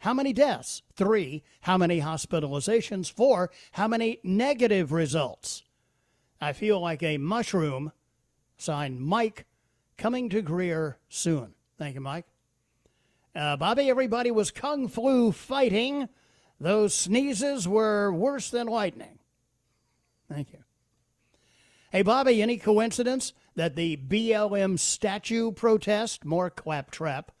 how 0.00 0.12
many 0.12 0.34
deaths. 0.34 0.82
Three, 0.94 1.44
how 1.62 1.78
many 1.78 2.02
hospitalizations. 2.02 3.10
Four, 3.10 3.50
how 3.72 3.88
many 3.88 4.20
negative 4.22 4.92
results. 4.92 5.62
I 6.42 6.52
feel 6.52 6.78
like 6.78 7.02
a 7.02 7.16
mushroom. 7.16 7.90
Signed 8.58 9.00
Mike 9.00 9.46
coming 9.98 10.30
to 10.30 10.40
Greer 10.40 10.96
soon. 11.08 11.54
Thank 11.76 11.94
you, 11.94 12.00
Mike. 12.00 12.26
Uh, 13.34 13.56
Bobby, 13.56 13.90
everybody 13.90 14.30
was 14.30 14.50
kung 14.50 14.88
flu 14.88 15.32
fighting. 15.32 16.08
Those 16.58 16.94
sneezes 16.94 17.68
were 17.68 18.12
worse 18.12 18.50
than 18.50 18.66
lightning. 18.66 19.18
Thank 20.32 20.52
you. 20.52 20.60
Hey, 21.90 22.02
Bobby, 22.02 22.42
any 22.42 22.56
coincidence 22.58 23.32
that 23.54 23.76
the 23.76 23.96
BLM 23.96 24.78
statue 24.78 25.52
protest, 25.52 26.24
more 26.24 26.50
claptrap, 26.50 27.32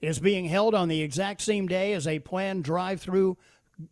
is 0.00 0.18
being 0.18 0.46
held 0.46 0.74
on 0.74 0.88
the 0.88 1.02
exact 1.02 1.40
same 1.40 1.66
day 1.66 1.92
as 1.92 2.06
a 2.06 2.18
planned 2.18 2.64
drive 2.64 3.00
through 3.00 3.36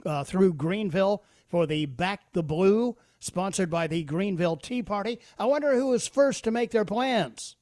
uh, 0.05 0.25
through 0.25 0.55
Greenville 0.55 1.23
for 1.49 1.67
the 1.67 1.87
Back 1.87 2.33
the 2.33 2.43
Blue, 2.43 2.97
sponsored 3.19 3.71
by 3.71 3.87
the 3.87 4.03
Greenville 4.03 4.57
Tea 4.57 4.83
Party? 4.83 5.19
I 5.39 5.45
wonder 5.47 5.75
who 5.75 5.89
was 5.89 6.09
first 6.09 6.45
to 6.45 6.51
make 6.51 6.71
their 6.71 6.85
plans. 6.85 7.57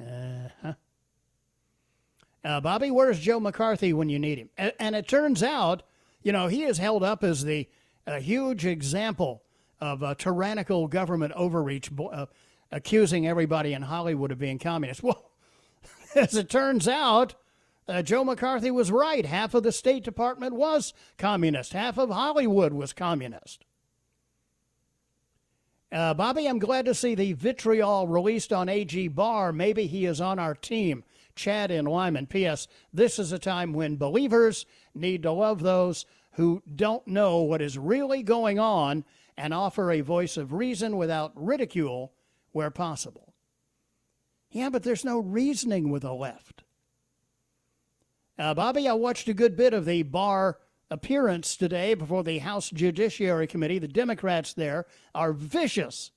Uh-huh. 0.00 0.72
Uh, 2.44 2.60
Bobby, 2.60 2.90
where's 2.90 3.18
Joe 3.18 3.40
McCarthy 3.40 3.92
when 3.92 4.08
you 4.08 4.18
need 4.18 4.38
him? 4.38 4.50
And, 4.58 4.72
and 4.78 4.94
it 4.94 5.08
turns 5.08 5.42
out, 5.42 5.82
you 6.22 6.32
know, 6.32 6.46
he 6.46 6.64
is 6.64 6.78
held 6.78 7.02
up 7.02 7.24
as 7.24 7.44
the 7.44 7.68
a 8.06 8.20
huge 8.20 8.66
example 8.66 9.42
of 9.80 10.02
a 10.02 10.14
tyrannical 10.14 10.88
government 10.88 11.32
overreach, 11.34 11.90
uh, 11.98 12.26
accusing 12.70 13.26
everybody 13.26 13.72
in 13.72 13.82
Hollywood 13.82 14.30
of 14.30 14.38
being 14.38 14.58
communist. 14.58 15.02
Well, 15.02 15.30
as 16.14 16.36
it 16.36 16.50
turns 16.50 16.86
out, 16.86 17.34
uh, 17.88 18.02
Joe 18.02 18.24
McCarthy 18.24 18.70
was 18.70 18.90
right. 18.90 19.24
Half 19.24 19.54
of 19.54 19.62
the 19.62 19.72
State 19.72 20.04
Department 20.04 20.54
was 20.54 20.94
communist. 21.18 21.72
Half 21.72 21.98
of 21.98 22.10
Hollywood 22.10 22.72
was 22.72 22.92
communist. 22.92 23.64
Uh, 25.94 26.12
Bobby, 26.12 26.48
I'm 26.48 26.58
glad 26.58 26.86
to 26.86 26.94
see 26.94 27.14
the 27.14 27.34
vitriol 27.34 28.08
released 28.08 28.52
on 28.52 28.68
AG 28.68 29.06
Barr. 29.08 29.52
Maybe 29.52 29.86
he 29.86 30.06
is 30.06 30.20
on 30.20 30.40
our 30.40 30.56
team. 30.56 31.04
Chad 31.36 31.70
in 31.70 31.84
Lyman. 31.84 32.26
P.S. 32.26 32.66
This 32.92 33.20
is 33.20 33.30
a 33.30 33.38
time 33.38 33.72
when 33.72 33.96
believers 33.96 34.66
need 34.92 35.22
to 35.22 35.30
love 35.30 35.62
those 35.62 36.04
who 36.32 36.64
don't 36.74 37.06
know 37.06 37.42
what 37.42 37.62
is 37.62 37.78
really 37.78 38.24
going 38.24 38.58
on 38.58 39.04
and 39.36 39.54
offer 39.54 39.92
a 39.92 40.00
voice 40.00 40.36
of 40.36 40.52
reason 40.52 40.96
without 40.96 41.30
ridicule 41.36 42.12
where 42.50 42.72
possible. 42.72 43.32
Yeah, 44.50 44.70
but 44.70 44.82
there's 44.82 45.04
no 45.04 45.20
reasoning 45.20 45.90
with 45.90 46.02
the 46.02 46.12
left. 46.12 46.64
Uh, 48.36 48.52
Bobby, 48.52 48.88
I 48.88 48.94
watched 48.94 49.28
a 49.28 49.34
good 49.34 49.56
bit 49.56 49.72
of 49.72 49.84
the 49.84 50.02
Barr 50.02 50.58
appearance 50.90 51.56
today 51.56 51.94
before 51.94 52.22
the 52.22 52.38
House 52.38 52.70
Judiciary 52.70 53.46
Committee. 53.46 53.78
The 53.78 53.88
Democrats 53.88 54.52
there 54.52 54.86
are 55.14 55.32
vicious. 55.32 56.10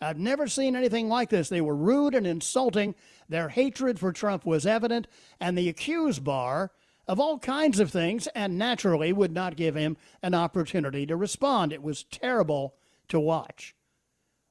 I've 0.00 0.18
never 0.18 0.46
seen 0.46 0.76
anything 0.76 1.08
like 1.08 1.28
this. 1.28 1.48
They 1.48 1.60
were 1.60 1.76
rude 1.76 2.14
and 2.14 2.26
insulting. 2.26 2.94
Their 3.28 3.50
hatred 3.50 3.98
for 3.98 4.12
Trump 4.12 4.46
was 4.46 4.66
evident, 4.66 5.06
and 5.38 5.56
the 5.56 5.68
accused 5.68 6.24
Barr 6.24 6.70
of 7.06 7.18
all 7.18 7.38
kinds 7.38 7.80
of 7.80 7.90
things, 7.90 8.28
and 8.28 8.56
naturally 8.56 9.12
would 9.12 9.32
not 9.32 9.56
give 9.56 9.74
him 9.74 9.96
an 10.22 10.32
opportunity 10.32 11.04
to 11.06 11.16
respond. 11.16 11.72
It 11.72 11.82
was 11.82 12.04
terrible 12.04 12.76
to 13.08 13.18
watch. 13.18 13.74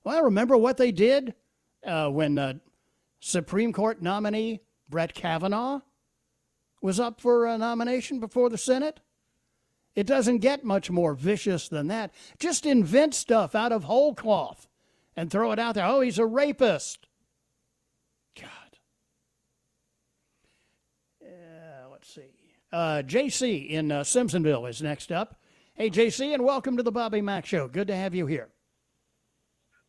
Well, 0.03 0.23
remember 0.23 0.57
what 0.57 0.77
they 0.77 0.91
did 0.91 1.35
uh, 1.85 2.09
when 2.09 2.37
uh, 2.37 2.55
Supreme 3.21 3.71
Court 3.71 4.01
nominee 4.01 4.61
Brett 4.89 5.13
Kavanaugh 5.13 5.81
was 6.81 6.99
up 6.99 7.21
for 7.21 7.45
a 7.45 7.57
nomination 7.57 8.19
before 8.19 8.49
the 8.49 8.57
Senate? 8.57 8.99
It 9.96 10.05
doesn't 10.08 10.39
get 10.39 10.63
much 10.63 10.89
more 10.89 11.13
vicious 11.13 11.67
than 11.67 11.88
that. 11.88 12.12
Just 12.38 12.65
invent 12.65 13.13
stuff 13.13 13.55
out 13.55 13.72
of 13.72 13.84
whole 13.86 14.13
cloth 14.13 14.67
and 15.15 15.29
throw 15.29 15.51
it 15.51 15.60
out 15.60 15.75
there. 15.75 15.86
Oh, 15.86 16.01
he's 16.01 16.19
a 16.19 16.25
rapist. 16.25 17.08
God. 18.39 18.48
Uh, 21.24 21.89
let's 21.91 22.13
see. 22.13 22.31
Uh, 22.72 23.01
JC 23.05 23.69
in 23.69 23.91
uh, 23.91 24.01
Simpsonville 24.01 24.69
is 24.69 24.81
next 24.81 25.12
up. 25.12 25.39
Hey, 25.74 25.89
JC, 25.89 26.34
and 26.34 26.43
welcome 26.43 26.77
to 26.77 26.84
the 26.84 26.91
Bobby 26.91 27.22
Mack 27.22 27.46
Show. 27.46 27.67
Good 27.67 27.88
to 27.88 27.96
have 27.96 28.13
you 28.13 28.27
here. 28.27 28.50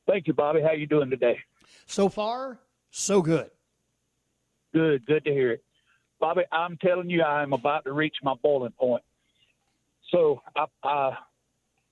Thank 0.07 0.27
you, 0.27 0.33
Bobby. 0.33 0.61
How 0.61 0.69
are 0.69 0.77
you 0.77 0.87
doing 0.87 1.11
today? 1.11 1.39
So 1.87 2.09
far, 2.09 2.59
so 2.91 3.21
good. 3.23 3.51
Good. 4.73 5.05
Good 5.07 5.25
to 5.25 5.33
hear 5.33 5.53
it. 5.53 5.65
Bobby, 6.21 6.43
I'm 6.53 6.77
telling 6.79 7.11
you, 7.11 7.23
I 7.23 7.43
am 7.43 7.53
about 7.53 7.85
to 7.85 7.93
reach 7.93 8.17
my 8.23 8.35
boiling 8.43 8.73
point. 8.73 9.03
So 10.11 10.43
I 10.57 10.65
I, 10.83 11.17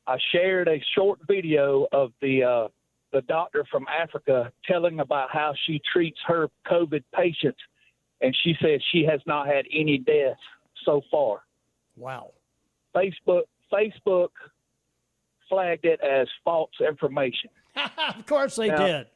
I 0.06 0.16
shared 0.32 0.68
a 0.68 0.82
short 0.94 1.20
video 1.28 1.86
of 1.92 2.12
the 2.20 2.42
uh, 2.44 2.68
the 3.12 3.22
doctor 3.22 3.64
from 3.70 3.86
Africa 3.88 4.52
telling 4.66 5.00
about 5.00 5.30
how 5.30 5.54
she 5.66 5.80
treats 5.92 6.18
her 6.26 6.48
COVID 6.70 7.02
patients, 7.14 7.60
and 8.20 8.36
she 8.42 8.54
says 8.60 8.80
she 8.92 9.04
has 9.04 9.20
not 9.26 9.46
had 9.46 9.66
any 9.72 9.98
deaths 9.98 10.40
so 10.84 11.02
far. 11.10 11.42
Wow. 11.96 12.32
Facebook 12.94 13.42
Facebook 13.72 14.30
flagged 15.48 15.84
it 15.84 16.00
as 16.00 16.28
false 16.44 16.70
information. 16.86 17.50
of 18.16 18.26
course 18.26 18.56
they 18.56 18.68
Now- 18.68 18.86
did. 18.86 19.06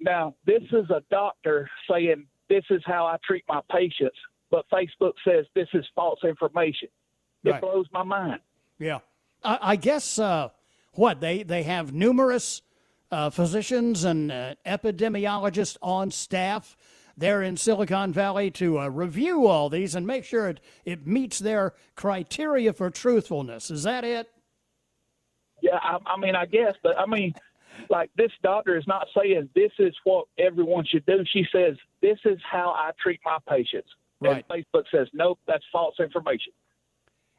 Now, 0.00 0.34
this 0.44 0.62
is 0.70 0.90
a 0.90 1.02
doctor 1.10 1.70
saying 1.90 2.26
this 2.50 2.64
is 2.68 2.82
how 2.84 3.06
I 3.06 3.16
treat 3.24 3.42
my 3.48 3.60
patients, 3.70 4.16
but 4.50 4.66
Facebook 4.70 5.14
says 5.26 5.46
this 5.54 5.68
is 5.72 5.84
false 5.94 6.18
information. 6.24 6.88
It 7.44 7.50
Right. 7.50 7.60
blows 7.60 7.86
my 7.92 8.02
mind. 8.02 8.40
Yeah. 8.78 9.00
I, 9.42 9.58
I 9.60 9.76
guess 9.76 10.18
uh, 10.18 10.48
what 10.94 11.20
they 11.20 11.42
they 11.42 11.62
have 11.64 11.92
numerous 11.92 12.62
uh, 13.10 13.30
physicians 13.30 14.04
and 14.04 14.32
uh, 14.32 14.54
epidemiologists 14.66 15.76
on 15.82 16.10
staff 16.10 16.76
there 17.16 17.42
in 17.42 17.56
Silicon 17.56 18.12
Valley 18.12 18.50
to 18.52 18.78
uh, 18.80 18.88
review 18.88 19.46
all 19.46 19.68
these 19.68 19.94
and 19.94 20.04
make 20.06 20.24
sure 20.24 20.48
it, 20.48 20.60
it 20.84 21.06
meets 21.06 21.38
their 21.38 21.74
criteria 21.94 22.72
for 22.72 22.90
truthfulness. 22.90 23.70
Is 23.70 23.84
that 23.84 24.02
it? 24.04 24.28
Yeah, 25.62 25.78
I, 25.80 25.98
I 26.06 26.18
mean, 26.18 26.34
I 26.34 26.46
guess, 26.46 26.74
but 26.82 26.98
I 26.98 27.06
mean, 27.06 27.34
like 27.88 28.10
this 28.16 28.32
doctor 28.42 28.76
is 28.76 28.86
not 28.86 29.06
saying 29.16 29.48
this 29.54 29.70
is 29.78 29.94
what 30.04 30.26
everyone 30.38 30.84
should 30.86 31.06
do. 31.06 31.24
She 31.32 31.44
says 31.52 31.76
this 32.02 32.18
is 32.24 32.38
how 32.50 32.70
I 32.70 32.90
treat 33.00 33.20
my 33.24 33.38
patients. 33.48 33.88
Right. 34.20 34.44
And 34.48 34.64
Facebook 34.64 34.84
says 34.90 35.08
nope, 35.12 35.38
that's 35.46 35.64
false 35.70 35.94
information. 36.00 36.52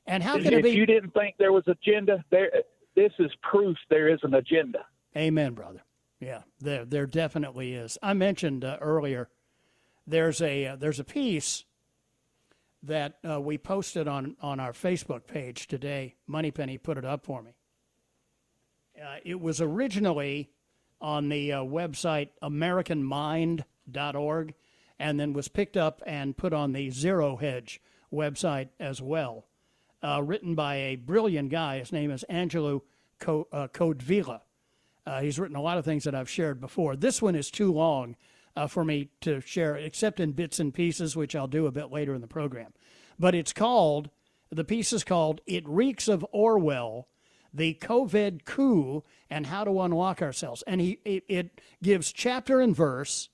And 0.07 0.21
how 0.21 0.37
if 0.37 0.45
it 0.45 0.63
be? 0.63 0.71
you 0.71 0.85
didn't 0.85 1.13
think 1.13 1.35
there 1.37 1.51
was 1.51 1.63
agenda, 1.67 2.23
there, 2.29 2.51
this 2.95 3.11
is 3.19 3.31
proof 3.41 3.77
there 3.89 4.07
is 4.07 4.19
an 4.23 4.35
agenda. 4.35 4.85
Amen, 5.17 5.53
brother. 5.53 5.83
Yeah, 6.19 6.41
there 6.59 6.85
there 6.85 7.07
definitely 7.07 7.73
is. 7.73 7.97
I 8.01 8.13
mentioned 8.13 8.63
uh, 8.63 8.77
earlier 8.81 9.29
there's 10.07 10.41
a 10.41 10.67
uh, 10.67 10.75
there's 10.75 10.99
a 10.99 11.03
piece 11.03 11.65
that 12.83 13.17
uh, 13.27 13.41
we 13.41 13.57
posted 13.57 14.07
on 14.07 14.35
on 14.41 14.59
our 14.59 14.73
Facebook 14.73 15.25
page 15.27 15.67
today. 15.67 16.15
Moneypenny 16.27 16.77
put 16.77 16.97
it 16.97 17.05
up 17.05 17.25
for 17.25 17.41
me. 17.41 17.55
Uh, 19.01 19.17
it 19.23 19.41
was 19.41 19.61
originally 19.61 20.51
on 21.01 21.29
the 21.29 21.51
uh, 21.51 21.61
website 21.61 22.29
AmericanMind.org, 22.41 24.53
and 24.97 25.19
then 25.19 25.33
was 25.33 25.49
picked 25.49 25.75
up 25.75 26.01
and 26.05 26.37
put 26.37 26.53
on 26.53 26.71
the 26.71 26.89
Zero 26.91 27.35
Hedge 27.35 27.81
website 28.13 28.69
as 28.79 29.01
well. 29.01 29.47
Uh, 30.05 30.21
written 30.21 30.53
by 30.53 30.75
a 30.75 30.95
brilliant 30.97 31.49
guy. 31.49 31.79
His 31.79 31.91
name 31.91 32.11
is 32.11 32.21
Angelo 32.25 32.83
Co- 33.17 33.47
uh, 33.51 33.67
Codevilla. 33.69 34.41
Uh, 35.03 35.21
he's 35.21 35.39
written 35.39 35.55
a 35.55 35.61
lot 35.63 35.79
of 35.79 35.85
things 35.85 36.03
that 36.03 36.13
I've 36.13 36.29
shared 36.29 36.61
before. 36.61 36.95
This 36.95 37.23
one 37.23 37.33
is 37.33 37.49
too 37.49 37.73
long 37.73 38.15
uh, 38.55 38.67
for 38.67 38.85
me 38.85 39.09
to 39.21 39.41
share, 39.41 39.75
except 39.75 40.19
in 40.19 40.33
bits 40.33 40.59
and 40.59 40.71
pieces, 40.71 41.15
which 41.15 41.35
I'll 41.35 41.47
do 41.47 41.65
a 41.65 41.71
bit 41.71 41.91
later 41.91 42.13
in 42.13 42.21
the 42.21 42.27
program. 42.27 42.71
But 43.17 43.33
it's 43.33 43.51
called, 43.51 44.11
the 44.51 44.63
piece 44.63 44.93
is 44.93 45.03
called 45.03 45.41
It 45.47 45.67
Reeks 45.67 46.07
of 46.07 46.23
Orwell 46.31 47.07
The 47.51 47.73
COVID 47.81 48.45
Coup 48.45 49.03
and 49.27 49.47
How 49.47 49.63
to 49.63 49.81
Unlock 49.81 50.21
Ourselves. 50.21 50.63
And 50.67 50.81
he, 50.81 50.99
it, 51.03 51.23
it 51.27 51.61
gives 51.81 52.11
chapter 52.11 52.61
and 52.61 52.75
verse 52.75 53.29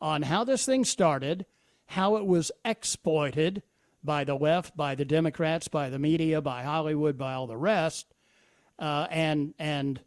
on 0.00 0.22
how 0.22 0.42
this 0.42 0.66
thing 0.66 0.84
started, 0.84 1.46
how 1.86 2.16
it 2.16 2.26
was 2.26 2.50
exploited 2.64 3.62
by 4.04 4.24
the 4.24 4.34
left, 4.34 4.76
by 4.76 4.94
the 4.94 5.04
Democrats, 5.04 5.68
by 5.68 5.88
the 5.88 5.98
media, 5.98 6.40
by 6.40 6.62
Hollywood, 6.62 7.16
by 7.16 7.34
all 7.34 7.46
the 7.46 7.56
rest, 7.56 8.14
uh, 8.78 9.06
and 9.10 9.54
and 9.58 10.00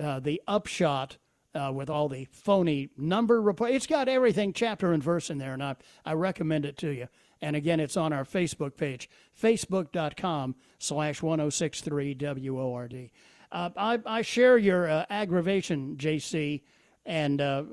uh, 0.00 0.20
the 0.20 0.40
upshot 0.46 1.16
uh, 1.54 1.70
with 1.74 1.90
all 1.90 2.08
the 2.08 2.26
phony 2.32 2.90
number 2.96 3.40
report. 3.40 3.72
It's 3.72 3.86
got 3.86 4.08
everything, 4.08 4.52
chapter 4.52 4.92
and 4.92 5.02
verse 5.02 5.30
in 5.30 5.38
there, 5.38 5.52
and 5.52 5.62
I, 5.62 5.76
I 6.04 6.14
recommend 6.14 6.64
it 6.64 6.76
to 6.78 6.90
you. 6.90 7.08
And 7.40 7.56
again, 7.56 7.80
it's 7.80 7.96
on 7.96 8.12
our 8.12 8.24
Facebook 8.24 8.76
page, 8.76 9.10
facebook.com 9.40 10.54
slash 10.78 11.22
1063 11.22 12.16
WORD. 12.50 13.10
Uh, 13.50 13.70
I, 13.76 13.98
I 14.06 14.22
share 14.22 14.56
your 14.56 14.88
uh, 14.88 15.04
aggravation, 15.10 15.96
JC, 15.96 16.62
and 17.04 17.40
uh, 17.40 17.64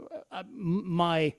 my 0.43 1.33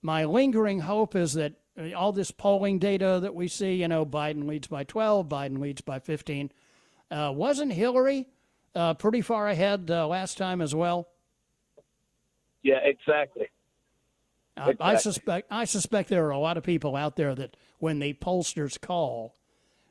my 0.00 0.24
lingering 0.24 0.80
hope 0.80 1.16
is 1.16 1.34
that 1.34 1.54
all 1.96 2.12
this 2.12 2.30
polling 2.30 2.78
data 2.78 3.18
that 3.22 3.34
we 3.34 3.48
see, 3.48 3.74
you 3.74 3.88
know, 3.88 4.04
Biden 4.04 4.46
leads 4.48 4.66
by 4.66 4.84
12, 4.84 5.28
Biden 5.28 5.58
leads 5.58 5.80
by 5.80 5.98
15. 5.98 6.50
Uh, 7.10 7.32
wasn't 7.34 7.72
Hillary 7.72 8.26
uh, 8.74 8.94
pretty 8.94 9.20
far 9.20 9.48
ahead 9.48 9.90
uh, 9.90 10.06
last 10.06 10.36
time 10.38 10.60
as 10.60 10.74
well? 10.74 11.08
Yeah, 12.62 12.78
exactly. 12.82 13.48
Uh, 14.56 14.60
I 14.60 14.70
Exactly. 14.70 14.98
suspect 14.98 15.46
I 15.50 15.64
suspect 15.64 16.08
there 16.08 16.26
are 16.26 16.30
a 16.30 16.38
lot 16.38 16.56
of 16.56 16.64
people 16.64 16.96
out 16.96 17.16
there 17.16 17.34
that 17.34 17.56
when 17.78 18.00
the 18.00 18.14
pollsters 18.14 18.80
call, 18.80 19.36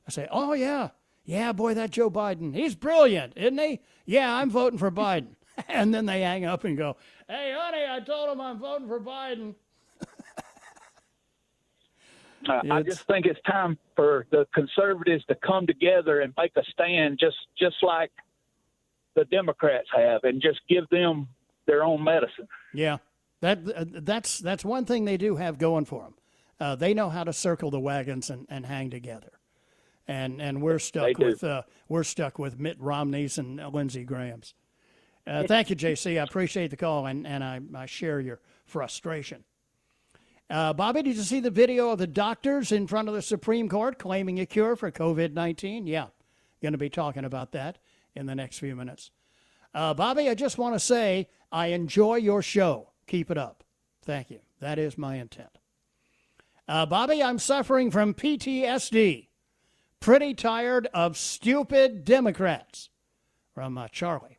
I 0.06 0.12
say, 0.12 0.28
"Oh 0.30 0.52
yeah, 0.54 0.90
yeah, 1.24 1.54
boy, 1.54 1.74
that 1.74 1.92
Joe 1.92 2.10
Biden, 2.12 2.54
he's 2.54 2.76
brilliant, 2.76 3.34
isn't 3.38 3.58
he? 3.58 3.80
Yeah, 4.06 4.36
I'm 4.36 4.50
voting 4.50 4.78
for 4.78 4.92
Biden." 4.92 5.36
and 5.70 5.94
then 5.94 6.06
they 6.06 6.22
hang 6.22 6.44
up 6.44 6.66
and 6.66 6.78
go, 6.78 6.98
"Hey, 7.30 7.54
honey, 7.58 7.86
I 7.90 8.02
told 8.02 8.30
him 8.30 8.42
I'm 8.42 8.60
voting 8.60 8.88
for 8.90 9.00
Biden." 9.00 9.56
Uh, 12.48 12.62
I 12.72 12.82
just 12.84 13.06
think 13.08 13.26
it's 13.26 13.40
time 13.42 13.78
for 13.96 14.26
the 14.32 14.48
conservatives 14.54 15.24
to 15.26 15.36
come 15.36 15.66
together 15.66 16.22
and 16.22 16.34
make 16.38 16.52
a 16.56 16.64
stand, 16.72 17.20
just 17.20 17.38
just 17.58 17.76
like 17.82 18.12
the 19.16 19.26
Democrats 19.26 19.88
have, 19.96 20.24
and 20.24 20.42
just 20.42 20.60
give 20.70 20.88
them 20.90 21.28
their 21.66 21.84
own 21.84 22.04
medicine. 22.04 22.48
Yeah, 22.74 22.98
that 23.42 23.60
uh, 23.76 23.86
that's 23.88 24.40
that's 24.40 24.64
one 24.64 24.86
thing 24.86 25.06
they 25.06 25.18
do 25.18 25.36
have 25.36 25.58
going 25.58 25.86
for 25.86 26.04
them. 26.04 26.14
Uh, 26.60 26.76
they 26.76 26.94
know 26.94 27.10
how 27.10 27.24
to 27.24 27.34
circle 27.34 27.70
the 27.72 27.80
wagons 27.80 28.30
and, 28.30 28.46
and 28.50 28.66
hang 28.66 28.90
together, 28.90 29.32
and 30.08 30.42
and 30.42 30.62
we're 30.62 30.80
stuck 30.80 31.18
with 31.18 31.44
uh, 31.44 31.64
we're 31.90 32.04
stuck 32.04 32.38
with 32.40 32.60
Mitt 32.60 32.80
Romney's 32.80 33.38
and 33.38 33.58
Lindsey 33.74 34.04
Graham's. 34.04 34.54
Uh, 35.28 35.44
thank 35.46 35.70
you, 35.70 35.76
JC. 35.76 36.20
I 36.20 36.24
appreciate 36.24 36.72
the 36.72 36.78
call, 36.78 37.06
and, 37.06 37.28
and 37.28 37.44
I, 37.44 37.60
I 37.76 37.86
share 37.86 38.22
your 38.22 38.40
frustration. 38.66 39.44
Uh, 40.50 40.72
Bobby, 40.72 41.04
did 41.04 41.18
you 41.18 41.24
see 41.24 41.42
the 41.42 41.52
video 41.52 41.90
of 41.90 41.98
the 41.98 42.08
doctors 42.08 42.72
in 42.72 42.88
front 42.88 43.10
of 43.10 43.14
the 43.14 43.22
Supreme 43.22 43.68
Court 43.68 44.00
claiming 44.00 44.40
a 44.40 44.46
cure 44.46 44.76
for 44.78 44.92
COVID 44.92 45.34
19? 45.34 45.88
Yeah, 45.88 46.08
going 46.62 46.72
to 46.72 46.78
be 46.78 46.90
talking 46.90 47.26
about 47.26 47.52
that 47.52 47.78
in 48.16 48.28
the 48.28 48.36
next 48.36 48.60
few 48.60 48.76
minutes. 48.76 49.12
Uh, 49.74 49.94
Bobby, 49.94 50.30
I 50.30 50.36
just 50.36 50.58
want 50.58 50.74
to 50.74 50.80
say 50.80 51.28
I 51.52 51.68
enjoy 51.68 52.16
your 52.16 52.42
show. 52.42 52.92
Keep 53.08 53.30
it 53.30 53.38
up. 53.38 53.64
Thank 54.04 54.32
you. 54.32 54.40
That 54.62 54.80
is 54.80 54.98
my 54.98 55.18
intent. 55.18 55.58
Uh, 56.68 56.86
Bobby, 56.86 57.22
I'm 57.22 57.40
suffering 57.40 57.92
from 57.92 58.14
PTSD. 58.14 59.28
Pretty 60.00 60.34
tired 60.34 60.88
of 60.94 61.18
stupid 61.18 62.06
Democrats. 62.06 62.90
From 63.54 63.78
uh, 63.78 63.88
Charlie. 63.90 64.38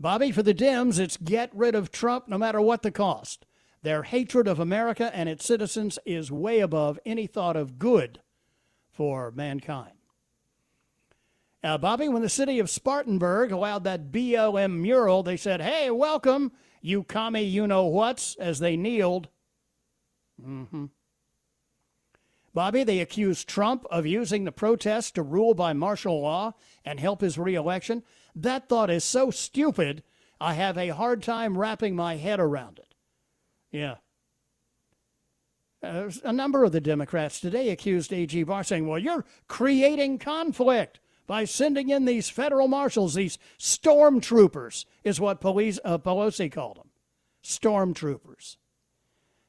Bobby, 0.00 0.32
for 0.32 0.42
the 0.42 0.54
Dems, 0.54 0.98
it's 0.98 1.16
get 1.16 1.54
rid 1.54 1.74
of 1.74 1.92
Trump 1.92 2.26
no 2.26 2.38
matter 2.38 2.60
what 2.60 2.82
the 2.82 2.90
cost. 2.90 3.46
Their 3.82 4.04
hatred 4.04 4.46
of 4.46 4.60
America 4.60 5.10
and 5.14 5.28
its 5.28 5.44
citizens 5.44 5.98
is 6.06 6.30
way 6.30 6.60
above 6.60 6.98
any 7.04 7.26
thought 7.26 7.56
of 7.56 7.78
good 7.78 8.20
for 8.92 9.30
mankind. 9.32 9.94
Now, 11.62 11.78
Bobby, 11.78 12.08
when 12.08 12.22
the 12.22 12.28
city 12.28 12.58
of 12.58 12.70
Spartanburg 12.70 13.52
allowed 13.52 13.84
that 13.84 14.10
BLM 14.10 14.80
mural, 14.80 15.22
they 15.22 15.36
said, 15.36 15.60
hey, 15.60 15.90
welcome, 15.90 16.52
you 16.80 17.04
commie 17.04 17.42
you 17.42 17.66
know 17.66 17.86
whats, 17.86 18.36
as 18.38 18.58
they 18.58 18.76
kneeled. 18.76 19.28
hmm 20.40 20.86
Bobby, 22.54 22.84
they 22.84 23.00
accused 23.00 23.48
Trump 23.48 23.86
of 23.90 24.04
using 24.04 24.44
the 24.44 24.52
protests 24.52 25.10
to 25.12 25.22
rule 25.22 25.54
by 25.54 25.72
martial 25.72 26.20
law 26.20 26.52
and 26.84 27.00
help 27.00 27.22
his 27.22 27.38
reelection. 27.38 28.02
That 28.36 28.68
thought 28.68 28.90
is 28.90 29.04
so 29.04 29.30
stupid, 29.30 30.02
I 30.38 30.52
have 30.54 30.76
a 30.76 30.88
hard 30.88 31.22
time 31.22 31.56
wrapping 31.56 31.96
my 31.96 32.16
head 32.16 32.40
around 32.40 32.78
it. 32.78 32.91
Yeah. 33.72 33.96
Uh, 35.82 36.10
a 36.22 36.32
number 36.32 36.62
of 36.62 36.70
the 36.70 36.80
Democrats 36.80 37.40
today 37.40 37.70
accused 37.70 38.12
A.G. 38.12 38.44
Barr, 38.44 38.62
saying, 38.62 38.86
well, 38.86 38.98
you're 38.98 39.24
creating 39.48 40.18
conflict 40.18 41.00
by 41.26 41.44
sending 41.44 41.88
in 41.88 42.04
these 42.04 42.28
federal 42.28 42.68
marshals, 42.68 43.14
these 43.14 43.38
stormtroopers, 43.58 44.84
is 45.02 45.18
what 45.18 45.40
police, 45.40 45.80
uh, 45.84 45.98
Pelosi 45.98 46.52
called 46.52 46.76
them. 46.76 46.90
Stormtroopers. 47.42 48.58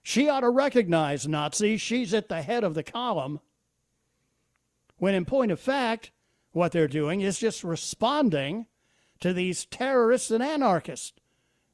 She 0.01 0.27
ought 0.27 0.41
to 0.41 0.49
recognize 0.49 1.27
Nazis. 1.27 1.81
She's 1.81 2.13
at 2.13 2.29
the 2.29 2.41
head 2.41 2.63
of 2.63 2.73
the 2.73 2.83
column. 2.83 3.39
When, 4.97 5.13
in 5.13 5.25
point 5.25 5.51
of 5.51 5.59
fact, 5.59 6.11
what 6.51 6.71
they're 6.71 6.87
doing 6.87 7.21
is 7.21 7.39
just 7.39 7.63
responding 7.63 8.67
to 9.19 9.33
these 9.33 9.65
terrorists 9.65 10.31
and 10.31 10.43
anarchists 10.43 11.13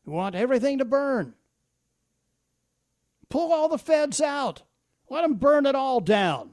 who 0.05 0.11
want 0.11 0.35
everything 0.35 0.77
to 0.79 0.85
burn. 0.85 1.33
Pull 3.29 3.53
all 3.53 3.69
the 3.69 3.77
feds 3.77 4.19
out. 4.19 4.63
Let 5.09 5.21
them 5.21 5.35
burn 5.35 5.65
it 5.65 5.75
all 5.75 5.99
down. 5.99 6.51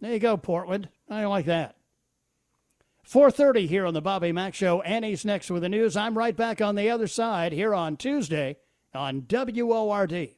There 0.00 0.12
you 0.12 0.18
go, 0.18 0.36
Portland. 0.36 0.88
I 1.10 1.24
like 1.26 1.46
that. 1.46 1.76
4:30 3.06 3.66
here 3.66 3.86
on 3.86 3.94
the 3.94 4.02
Bobby 4.02 4.32
Mack 4.32 4.54
Show. 4.54 4.82
Annie's 4.82 5.24
next 5.24 5.50
with 5.50 5.62
the 5.62 5.68
news. 5.68 5.96
I'm 5.96 6.18
right 6.18 6.36
back 6.36 6.60
on 6.60 6.74
the 6.74 6.90
other 6.90 7.06
side 7.06 7.52
here 7.52 7.74
on 7.74 7.96
Tuesday 7.96 8.58
on 8.94 9.22
WORD. 9.22 10.37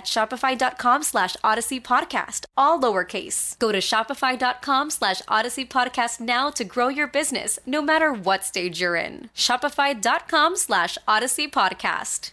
shopify.com 0.05 1.03
slash 1.03 1.35
odyssey 1.43 1.79
podcast, 1.79 2.45
all 2.55 2.79
lowercase. 2.79 3.57
Go 3.59 3.71
to 3.71 3.79
shopify.com 3.79 4.89
slash 4.89 5.21
odyssey 5.27 5.65
podcast 5.65 6.19
now 6.19 6.49
to 6.49 6.63
grow 6.63 6.87
your 6.87 7.07
business, 7.07 7.59
no 7.65 7.81
matter 7.81 8.13
what 8.13 8.43
stage 8.43 8.81
you're 8.81 8.95
in. 8.95 9.29
Shopify.com 9.35 10.55
slash 10.55 10.97
odyssey 11.07 11.47
podcast. 11.47 12.31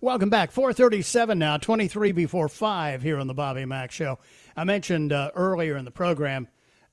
Welcome 0.00 0.30
back. 0.30 0.52
437 0.52 1.40
now, 1.40 1.56
23 1.56 2.12
before 2.12 2.48
5 2.48 3.02
here 3.02 3.18
on 3.18 3.26
the 3.26 3.34
Bobby 3.34 3.64
Mack 3.64 3.90
Show. 3.90 4.20
I 4.56 4.62
mentioned 4.62 5.12
uh, 5.12 5.32
earlier 5.34 5.76
in 5.76 5.84
the 5.84 5.90
program, 5.90 6.46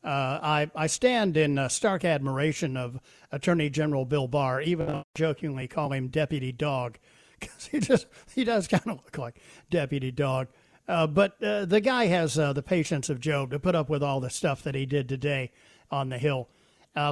uh, 0.05 0.39
I, 0.41 0.71
I 0.75 0.85
stand 0.85 1.35
in 1.35 1.57
uh, 1.57 1.67
stark 1.67 2.05
admiration 2.05 2.77
of 2.77 2.99
Attorney 3.31 3.71
General 3.71 4.05
Bill 4.05 4.27
Barr, 4.27 4.61
even 4.61 4.85
though 4.85 4.97
I 4.99 5.03
jokingly 5.15 5.67
call 5.67 5.91
him 5.91 6.09
Deputy 6.09 6.51
Dog, 6.51 6.99
because 7.39 7.65
he 7.65 7.79
just 7.79 8.05
he 8.33 8.43
does 8.43 8.67
kind 8.67 8.83
of 8.85 8.97
look 8.97 9.17
like 9.17 9.41
Deputy 9.71 10.11
Dog. 10.11 10.47
Uh, 10.87 11.07
but 11.07 11.41
uh, 11.43 11.65
the 11.65 11.81
guy 11.81 12.05
has 12.05 12.37
uh, 12.37 12.53
the 12.53 12.61
patience 12.61 13.09
of 13.09 13.19
Job 13.19 13.49
to 13.49 13.57
put 13.57 13.73
up 13.73 13.89
with 13.89 14.03
all 14.03 14.19
the 14.19 14.29
stuff 14.29 14.61
that 14.61 14.75
he 14.75 14.85
did 14.85 15.09
today 15.09 15.51
on 15.89 16.09
the 16.09 16.19
Hill. 16.19 16.49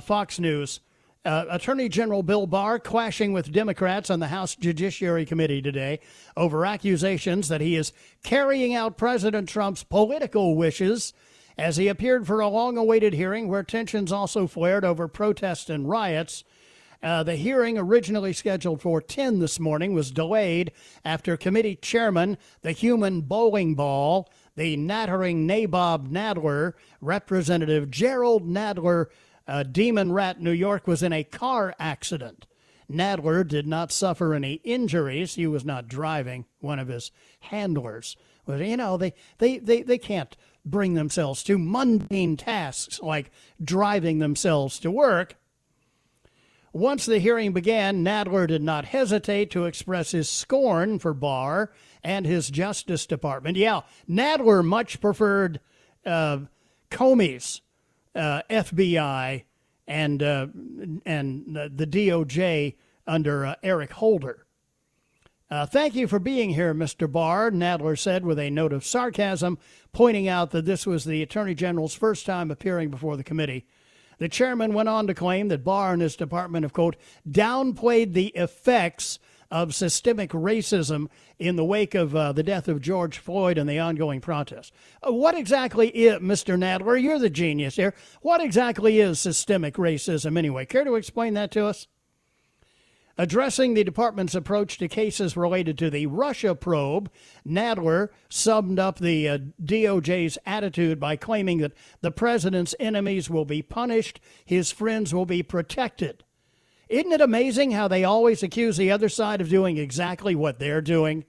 Fox 0.02 0.40
News 0.40 0.80
Attorney 1.26 1.90
General 1.90 2.24
Bill 2.24 2.48
Barr 2.48 2.80
clashing 2.80 3.34
with 3.34 3.52
Democrats 3.52 4.10
on 4.10 4.20
the 4.20 4.28
House 4.28 4.56
Judiciary 4.56 5.26
Committee 5.26 5.62
today 5.62 6.00
over 6.38 6.66
accusations 6.66 7.50
that 7.50 7.60
he 7.60 7.76
is 7.76 7.92
carrying 8.24 8.76
out 8.76 8.98
President 8.98 9.50
Trump's 9.50 9.84
political 9.84 10.56
wishes 10.56 11.12
as 11.58 11.78
he 11.78 11.88
appeared 11.88 12.26
for 12.26 12.40
a 12.40 12.48
long 12.48 12.78
awaited 12.78 13.14
hearing 13.14 13.48
where 13.48 13.64
tensions 13.64 14.12
also 14.12 14.48
flared 14.48 14.86
over 14.86 15.08
protests 15.08 15.70
and 15.70 15.90
riots. 15.90 16.44
Uh, 17.02 17.22
the 17.22 17.36
hearing, 17.36 17.78
originally 17.78 18.32
scheduled 18.32 18.82
for 18.82 19.02
10 19.02 19.40
this 19.40 19.60
morning, 19.60 19.94
was 19.94 20.12
delayed 20.12 20.72
after 21.04 21.36
committee 21.36 21.76
chairman, 21.76 22.38
the 22.62 22.72
human 22.72 23.20
bowling 23.22 23.76
ball, 23.76 24.30
the 24.56 24.78
nattering 24.78 25.48
nabob 25.48 26.10
Nadler, 26.10 26.74
Representative 27.02 27.92
Gerald 27.92 28.48
Nadler, 28.48 29.08
uh, 29.48 29.64
Demon 29.64 30.14
Rat, 30.14 30.40
New 30.40 30.52
York, 30.52 30.88
was 30.88 31.04
in 31.04 31.12
a 31.12 31.26
car 31.26 31.76
accident. 31.78 32.46
Nadler 32.90 33.46
did 33.46 33.68
not 33.68 33.92
suffer 33.92 34.34
any 34.34 34.56
injuries. 34.64 35.36
He 35.36 35.48
was 35.48 35.66
not 35.66 35.88
driving. 35.88 36.46
One 36.60 36.80
of 36.80 36.88
his 36.88 37.12
handlers 37.42 38.16
was, 38.46 38.62
you 38.62 38.78
know, 38.78 38.98
they, 38.98 39.14
they, 39.40 39.58
they, 39.58 39.82
they 39.82 39.98
can't 39.98 40.36
bring 40.66 40.94
themselves 40.94 41.44
to 41.44 41.58
mundane 41.58 42.38
tasks 42.38 43.00
like 43.02 43.32
driving 43.64 44.20
themselves 44.20 44.80
to 44.80 44.92
work. 44.92 45.36
Once 46.72 47.06
the 47.06 47.20
hearing 47.20 47.54
began, 47.54 48.04
Nadler 48.04 48.48
did 48.48 48.64
not 48.64 48.86
hesitate 48.86 49.52
to 49.52 49.66
express 49.66 50.12
his 50.12 50.28
scorn 50.28 50.98
for 50.98 51.14
Barr 51.14 51.72
and 52.04 52.26
his 52.26 52.50
Justice 52.50 53.06
Department. 53.06 53.58
Yeah, 53.58 53.82
Nadler 54.10 54.66
much 54.66 55.00
preferred 55.00 55.60
uh, 56.06 56.40
Comey's 56.90 57.62
uh, 58.16 58.42
FBI 58.50 59.44
and 59.88 60.24
uh, 60.24 60.48
and 61.06 61.56
the 61.56 61.88
DOJ 61.88 62.76
under 63.06 63.46
uh, 63.46 63.56
Eric 63.62 63.92
Holder. 63.92 64.43
Uh, 65.54 65.68
thank 65.68 65.94
you 65.94 66.08
for 66.08 66.18
being 66.18 66.50
here, 66.50 66.74
Mr. 66.74 67.10
Barr, 67.10 67.52
Nadler 67.52 67.96
said 67.96 68.26
with 68.26 68.40
a 68.40 68.50
note 68.50 68.74
of 68.74 68.84
sarcasm, 68.84 69.60
pointing 69.92 70.28
out 70.28 70.50
that 70.50 70.66
this 70.66 70.88
was 70.88 71.06
the 71.06 71.22
Attorney 71.22 71.54
General's 71.54 71.94
first 71.94 72.26
time 72.26 72.50
appearing 72.50 72.90
before 72.90 73.18
the 73.18 73.24
committee. 73.24 73.68
The 74.18 74.28
chairman 74.28 74.74
went 74.74 74.90
on 74.90 75.06
to 75.06 75.14
claim 75.14 75.50
that 75.50 75.64
Barr 75.64 75.94
and 75.94 76.02
his 76.02 76.16
department 76.16 76.64
have, 76.64 76.74
quote, 76.74 76.96
downplayed 77.30 78.14
the 78.14 78.30
effects 78.30 79.20
of 79.52 79.76
systemic 79.76 80.32
racism 80.32 81.06
in 81.38 81.56
the 81.56 81.64
wake 81.64 81.94
of 81.94 82.16
uh, 82.16 82.32
the 82.32 82.42
death 82.42 82.68
of 82.68 82.82
George 82.82 83.20
Floyd 83.20 83.60
and 83.60 83.70
the 83.70 83.78
ongoing 83.78 84.22
protests. 84.22 84.72
Uh, 85.08 85.14
what 85.14 85.38
exactly 85.38 85.90
is, 85.90 86.18
Mr. 86.18 86.58
Nadler, 86.58 87.00
you're 87.00 87.20
the 87.20 87.30
genius 87.30 87.76
here, 87.76 87.94
what 88.24 88.42
exactly 88.42 89.00
is 89.00 89.20
systemic 89.20 89.76
racism 89.76 90.36
anyway? 90.36 90.66
Care 90.66 90.84
to 90.84 90.96
explain 90.96 91.36
that 91.36 91.52
to 91.52 91.68
us? 91.68 91.88
Addressing 93.16 93.76
the 93.76 93.84
department's 93.84 94.34
approach 94.34 94.80
to 94.80 94.88
cases 94.88 95.38
related 95.38 95.78
to 95.78 95.92
the 95.92 96.08
Russia 96.08 96.56
probe, 96.56 97.12
Nadler 97.48 98.10
summed 98.28 98.80
up 98.80 98.98
the 98.98 99.30
uh, 99.30 99.38
DOJ's 99.64 100.40
attitude 100.48 101.00
by 101.00 101.16
claiming 101.16 101.60
that 101.60 101.74
the 102.02 102.10
president's 102.10 102.74
enemies 102.80 103.30
will 103.30 103.46
be 103.46 103.62
punished, 103.62 104.20
his 104.44 104.72
friends 104.72 105.14
will 105.14 105.28
be 105.28 105.44
protected. 105.44 106.24
Isn't 106.90 107.12
it 107.12 107.22
amazing 107.22 107.72
how 107.72 107.88
they 107.88 108.04
always 108.04 108.42
accuse 108.42 108.78
the 108.78 108.92
other 108.92 109.10
side 109.10 109.42
of 109.42 109.50
doing 109.50 109.78
exactly 109.78 110.34
what 110.34 110.58
they're 110.58 110.82
doing? 110.82 111.26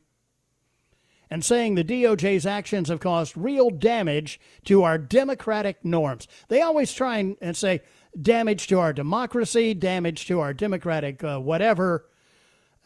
And 1.28 1.44
saying 1.44 1.74
the 1.74 1.84
DOJ's 1.84 2.46
actions 2.46 2.88
have 2.88 3.00
caused 3.00 3.36
real 3.36 3.68
damage 3.68 4.40
to 4.64 4.84
our 4.84 4.96
democratic 4.96 5.84
norms. 5.84 6.28
They 6.48 6.62
always 6.62 6.94
try 6.94 7.18
and, 7.18 7.36
and 7.42 7.56
say, 7.56 7.82
damage 8.20 8.66
to 8.68 8.78
our 8.78 8.92
democracy, 8.92 9.74
damage 9.74 10.26
to 10.26 10.40
our 10.40 10.54
democratic 10.54 11.22
uh, 11.24 11.38
whatever, 11.38 12.06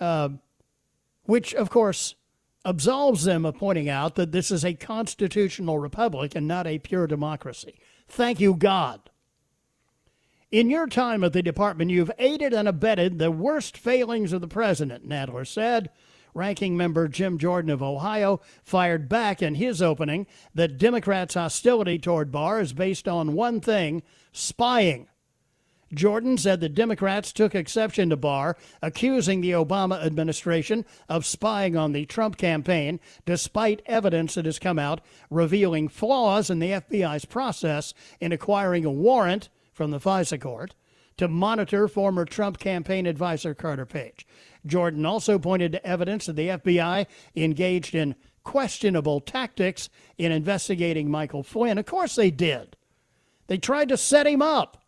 uh, 0.00 0.30
which, 1.24 1.54
of 1.54 1.70
course, 1.70 2.14
absolves 2.64 3.24
them 3.24 3.46
of 3.46 3.56
pointing 3.56 3.88
out 3.88 4.14
that 4.14 4.32
this 4.32 4.50
is 4.50 4.64
a 4.64 4.74
constitutional 4.74 5.78
republic 5.78 6.34
and 6.34 6.46
not 6.46 6.66
a 6.66 6.78
pure 6.78 7.06
democracy. 7.06 7.78
Thank 8.08 8.40
you, 8.40 8.54
God. 8.54 9.10
In 10.50 10.70
your 10.70 10.86
time 10.86 11.22
at 11.24 11.34
the 11.34 11.42
department, 11.42 11.90
you've 11.90 12.10
aided 12.18 12.54
and 12.54 12.66
abetted 12.66 13.18
the 13.18 13.30
worst 13.30 13.76
failings 13.76 14.32
of 14.32 14.40
the 14.40 14.48
president, 14.48 15.06
Nadler 15.06 15.46
said. 15.46 15.90
Ranking 16.34 16.76
member 16.76 17.08
Jim 17.08 17.36
Jordan 17.38 17.70
of 17.70 17.82
Ohio 17.82 18.40
fired 18.62 19.08
back 19.08 19.42
in 19.42 19.56
his 19.56 19.82
opening 19.82 20.26
that 20.54 20.78
Democrats' 20.78 21.34
hostility 21.34 21.98
toward 21.98 22.30
Barr 22.30 22.60
is 22.60 22.72
based 22.72 23.08
on 23.08 23.34
one 23.34 23.60
thing 23.60 24.02
spying. 24.32 25.08
Jordan 25.92 26.37
said 26.37 26.61
the 26.61 26.68
Democrats 26.68 27.33
took 27.33 27.55
exception 27.55 28.11
to 28.11 28.16
Barr, 28.16 28.57
accusing 28.83 29.40
the 29.40 29.53
Obama 29.53 30.05
administration 30.05 30.85
of 31.09 31.24
spying 31.24 31.77
on 31.77 31.92
the 31.92 32.05
Trump 32.07 32.37
campaign, 32.37 33.01
despite 33.24 33.83
evidence 33.87 34.35
that 34.35 34.44
has 34.44 34.59
come 34.59 34.79
out 34.79 35.01
revealing 35.31 35.88
flaws 35.88 36.51
in 36.51 36.59
the 36.59 36.70
FBI's 36.72 37.24
process 37.24 37.94
in 38.20 38.33
acquiring 38.33 38.85
a 38.85 38.90
warrant 38.90 39.48
from 39.72 39.90
the 39.90 40.01
FISA 40.01 40.40
court 40.40 40.74
to 41.16 41.29
monitor 41.29 41.88
former 41.88 42.24
Trump 42.24 42.59
campaign 42.59 43.07
advisor 43.07 43.55
Carter 43.55 43.87
Page. 43.87 44.27
Jordan 44.66 45.07
also 45.07 45.38
pointed 45.38 45.72
to 45.72 45.87
evidence 45.87 46.27
that 46.27 46.37
the 46.37 46.48
FBI 46.48 47.07
engaged 47.35 47.94
in 47.94 48.14
questionable 48.44 49.20
tactics 49.20 49.88
in 50.16 50.33
investigating 50.33 51.11
Michael 51.11 51.42
Flynn. 51.42 51.79
Of 51.79 51.87
course 51.87 52.14
they 52.14 52.31
did. 52.31 52.77
They 53.46 53.59
tried 53.59 53.88
to 53.88 53.96
set 53.96 54.27
him 54.27 54.42
up. 54.42 54.83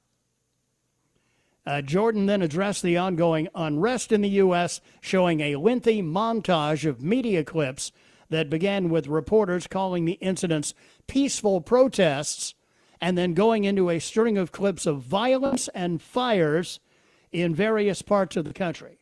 Uh, 1.71 1.81
Jordan 1.81 2.27
then 2.27 2.43
addressed 2.43 2.83
the 2.83 2.97
ongoing 2.97 3.47
unrest 3.55 4.11
in 4.11 4.23
the 4.23 4.29
U.S., 4.29 4.81
showing 5.01 5.39
a 5.39 5.55
lengthy 5.55 6.03
montage 6.03 6.85
of 6.85 7.01
media 7.01 7.45
clips 7.45 7.93
that 8.29 8.51
began 8.51 8.91
with 8.91 9.07
reporters 9.07 9.69
calling 9.69 10.05
the 10.05 10.15
incidents 10.15 10.75
peaceful 11.07 11.61
protests 11.61 12.55
and 13.01 13.17
then 13.17 13.35
going 13.35 13.63
into 13.63 13.89
a 13.89 14.01
string 14.01 14.37
of 14.37 14.51
clips 14.51 14.85
of 14.85 15.03
violence 15.03 15.69
and 15.69 16.03
fires 16.03 16.81
in 17.31 17.55
various 17.55 18.03
parts 18.03 18.37
of 18.37 18.47
the 18.47 18.53
country. 18.53 18.99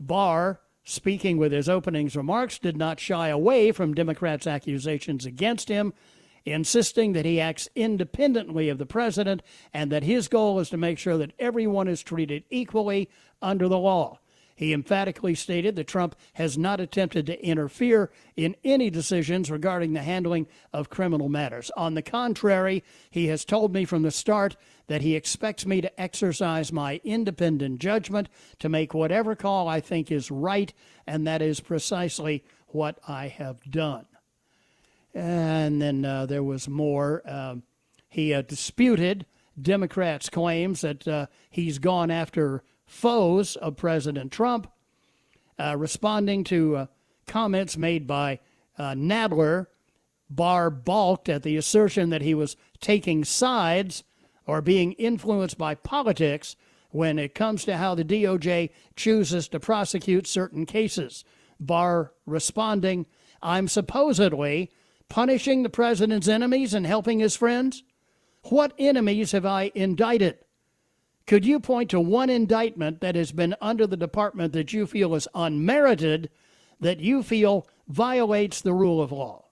Barr, 0.00 0.60
speaking 0.82 1.36
with 1.36 1.52
his 1.52 1.68
openings 1.68 2.16
remarks, 2.16 2.58
did 2.58 2.78
not 2.78 2.98
shy 2.98 3.28
away 3.28 3.70
from 3.70 3.92
Democrats' 3.92 4.46
accusations 4.46 5.26
against 5.26 5.68
him 5.68 5.92
insisting 6.44 7.12
that 7.12 7.24
he 7.24 7.40
acts 7.40 7.68
independently 7.74 8.68
of 8.68 8.78
the 8.78 8.86
president 8.86 9.42
and 9.72 9.90
that 9.90 10.02
his 10.02 10.28
goal 10.28 10.60
is 10.60 10.70
to 10.70 10.76
make 10.76 10.98
sure 10.98 11.16
that 11.16 11.32
everyone 11.38 11.88
is 11.88 12.02
treated 12.02 12.44
equally 12.50 13.08
under 13.40 13.68
the 13.68 13.78
law. 13.78 14.18
He 14.56 14.72
emphatically 14.72 15.34
stated 15.34 15.74
that 15.76 15.88
Trump 15.88 16.14
has 16.34 16.56
not 16.56 16.80
attempted 16.80 17.26
to 17.26 17.44
interfere 17.44 18.12
in 18.36 18.54
any 18.62 18.88
decisions 18.88 19.50
regarding 19.50 19.92
the 19.92 20.02
handling 20.02 20.46
of 20.72 20.90
criminal 20.90 21.28
matters. 21.28 21.72
On 21.76 21.94
the 21.94 22.02
contrary, 22.02 22.84
he 23.10 23.26
has 23.26 23.44
told 23.44 23.72
me 23.72 23.84
from 23.84 24.02
the 24.02 24.12
start 24.12 24.56
that 24.86 25.02
he 25.02 25.16
expects 25.16 25.66
me 25.66 25.80
to 25.80 26.00
exercise 26.00 26.72
my 26.72 27.00
independent 27.02 27.80
judgment 27.80 28.28
to 28.60 28.68
make 28.68 28.94
whatever 28.94 29.34
call 29.34 29.66
I 29.66 29.80
think 29.80 30.12
is 30.12 30.30
right, 30.30 30.72
and 31.06 31.26
that 31.26 31.42
is 31.42 31.58
precisely 31.58 32.44
what 32.68 32.98
I 33.08 33.28
have 33.28 33.60
done. 33.68 34.06
And 35.14 35.80
then 35.80 36.04
uh, 36.04 36.26
there 36.26 36.42
was 36.42 36.68
more. 36.68 37.22
Uh, 37.24 37.56
he 38.08 38.34
uh, 38.34 38.42
disputed 38.42 39.26
Democrats' 39.60 40.28
claims 40.28 40.80
that 40.80 41.06
uh, 41.06 41.26
he's 41.48 41.78
gone 41.78 42.10
after 42.10 42.64
foes 42.84 43.56
of 43.56 43.76
President 43.76 44.32
Trump, 44.32 44.70
uh, 45.58 45.76
responding 45.78 46.42
to 46.44 46.76
uh, 46.76 46.86
comments 47.26 47.76
made 47.76 48.06
by 48.06 48.40
Nadler. 48.78 49.66
Barr 50.28 50.70
balked 50.70 51.28
at 51.28 51.44
the 51.44 51.56
assertion 51.56 52.10
that 52.10 52.22
he 52.22 52.34
was 52.34 52.56
taking 52.80 53.24
sides 53.24 54.02
or 54.46 54.60
being 54.60 54.92
influenced 54.92 55.56
by 55.56 55.74
politics 55.74 56.56
when 56.90 57.18
it 57.18 57.34
comes 57.34 57.64
to 57.64 57.76
how 57.76 57.94
the 57.94 58.04
DOJ 58.04 58.70
chooses 58.96 59.48
to 59.48 59.60
prosecute 59.60 60.26
certain 60.26 60.66
cases. 60.66 61.24
Barr 61.60 62.12
responding, 62.26 63.06
I'm 63.42 63.68
supposedly 63.68 64.70
punishing 65.08 65.62
the 65.62 65.70
president's 65.70 66.28
enemies 66.28 66.74
and 66.74 66.86
helping 66.86 67.20
his 67.20 67.36
friends? 67.36 67.82
What 68.44 68.72
enemies 68.78 69.32
have 69.32 69.46
I 69.46 69.70
indicted? 69.74 70.38
Could 71.26 71.46
you 71.46 71.58
point 71.58 71.90
to 71.90 72.00
one 72.00 72.28
indictment 72.28 73.00
that 73.00 73.14
has 73.14 73.32
been 73.32 73.54
under 73.60 73.86
the 73.86 73.96
department 73.96 74.52
that 74.52 74.72
you 74.72 74.86
feel 74.86 75.14
is 75.14 75.28
unmerited, 75.34 76.30
that 76.80 77.00
you 77.00 77.22
feel 77.22 77.66
violates 77.88 78.60
the 78.60 78.74
rule 78.74 79.00
of 79.00 79.12
law? 79.12 79.46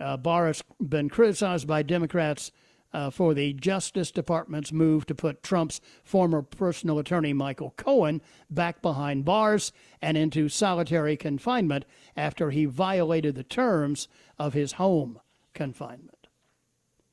Uh, 0.00 0.16
Barr 0.16 0.46
has 0.46 0.62
been 0.80 1.08
criticized 1.08 1.66
by 1.66 1.82
Democrats 1.82 2.50
uh, 2.94 3.10
for 3.10 3.34
the 3.34 3.52
Justice 3.52 4.12
Department's 4.12 4.72
move 4.72 5.04
to 5.06 5.14
put 5.14 5.42
Trump's 5.42 5.80
former 6.04 6.40
personal 6.40 6.98
attorney 6.98 7.32
Michael 7.32 7.74
Cohen 7.76 8.22
back 8.48 8.80
behind 8.80 9.24
bars 9.24 9.72
and 10.00 10.16
into 10.16 10.48
solitary 10.48 11.16
confinement 11.16 11.84
after 12.16 12.50
he 12.50 12.64
violated 12.64 13.34
the 13.34 13.42
terms 13.42 14.06
of 14.38 14.54
his 14.54 14.72
home 14.72 15.20
confinement. 15.52 16.28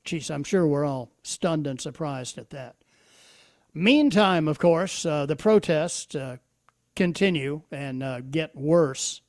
Geez, 0.03 0.29
I'm 0.29 0.43
sure 0.43 0.67
we're 0.67 0.85
all 0.85 1.11
stunned 1.23 1.65
and 1.65 1.81
surprised 1.81 2.37
at 2.37 2.51
that. 2.51 2.75
Meantime, 3.73 4.47
of 4.47 4.59
course, 4.59 5.05
uh, 5.05 5.25
the 5.25 5.35
protests 5.35 6.13
uh, 6.13 6.37
continue 6.95 7.63
and 7.71 8.03
uh, 8.03 8.21
get 8.21 8.55
worse. 8.55 9.21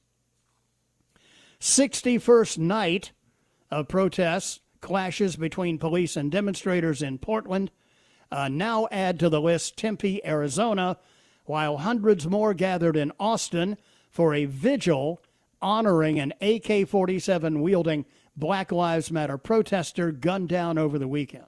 61st 1.61 2.59
night 2.59 3.13
of 3.71 3.89
protests 3.89 4.61
Clashes 4.83 5.37
between 5.37 5.79
police 5.79 6.17
and 6.17 6.31
demonstrators 6.31 7.01
in 7.01 7.17
Portland 7.17 7.71
uh, 8.31 8.49
now 8.49 8.89
add 8.91 9.19
to 9.21 9.31
the 9.31 9.41
list 9.41 9.79
Tempe, 9.79 10.25
Arizona, 10.27 10.99
while 11.45 11.79
hundreds 11.79 12.27
more 12.27 12.53
gathered 12.53 12.97
in 12.97 13.13
Austin 13.19 13.79
for 14.11 14.35
a 14.35 14.45
vigil 14.45 15.23
honoring 15.63 16.19
an 16.19 16.35
AK 16.41 16.87
47 16.89 17.63
wielding 17.63 18.05
Black 18.37 18.73
Lives 18.73 19.11
Matter 19.11 19.39
protester 19.39 20.11
gunned 20.11 20.49
down 20.49 20.77
over 20.77 20.99
the 20.99 21.09
weekend. 21.09 21.47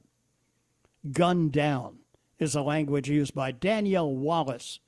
Gunned 1.13 1.53
down 1.53 1.99
is 2.39 2.55
a 2.55 2.63
language 2.63 3.11
used 3.11 3.35
by 3.35 3.51
Danielle 3.51 4.15
Wallace 4.15 4.79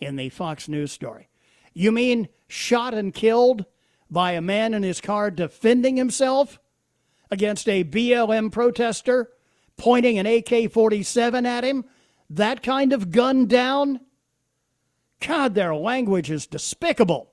in 0.00 0.16
the 0.16 0.28
Fox 0.28 0.68
News 0.68 0.92
story. 0.92 1.28
You 1.72 1.92
mean 1.92 2.28
shot 2.48 2.94
and 2.94 3.14
killed 3.14 3.64
by 4.10 4.32
a 4.32 4.40
man 4.40 4.74
in 4.74 4.82
his 4.82 5.00
car 5.00 5.30
defending 5.30 5.96
himself? 5.96 6.58
Against 7.30 7.68
a 7.68 7.84
BLM 7.84 8.50
protester, 8.52 9.30
pointing 9.76 10.18
an 10.18 10.26
AK 10.26 10.72
47 10.72 11.46
at 11.46 11.64
him, 11.64 11.84
that 12.30 12.62
kind 12.62 12.92
of 12.92 13.10
gun 13.10 13.46
down? 13.46 14.00
God, 15.20 15.54
their 15.54 15.74
language 15.74 16.30
is 16.30 16.46
despicable. 16.46 17.32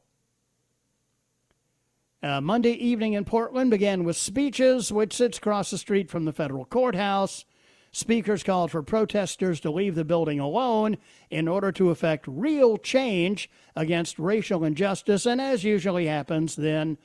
Uh, 2.22 2.40
Monday 2.40 2.72
evening 2.72 3.14
in 3.14 3.26
Portland 3.26 3.70
began 3.70 4.06
with 4.06 4.16
speeches, 4.16 4.94
which 4.94 5.14
sits 5.14 5.38
across 5.38 5.72
the 5.72 5.78
street 5.78 6.10
from 6.10 6.24
the 6.24 6.32
federal 6.32 6.64
courthouse. 6.64 7.44
Speakers 7.92 8.42
called 8.42 8.72
for 8.72 8.82
protesters 8.82 9.60
to 9.60 9.70
leave 9.70 9.94
the 9.94 10.06
building 10.06 10.40
alone 10.40 10.98
in 11.30 11.48
order 11.48 11.72
to 11.74 11.92
effect 11.92 12.26
real 12.28 12.78
change 12.78 13.52
against 13.76 14.18
racial 14.18 14.64
injustice. 14.64 15.26
And 15.26 15.40
as 15.40 15.64
usually 15.64 16.08
happens, 16.08 16.56
then 16.56 16.98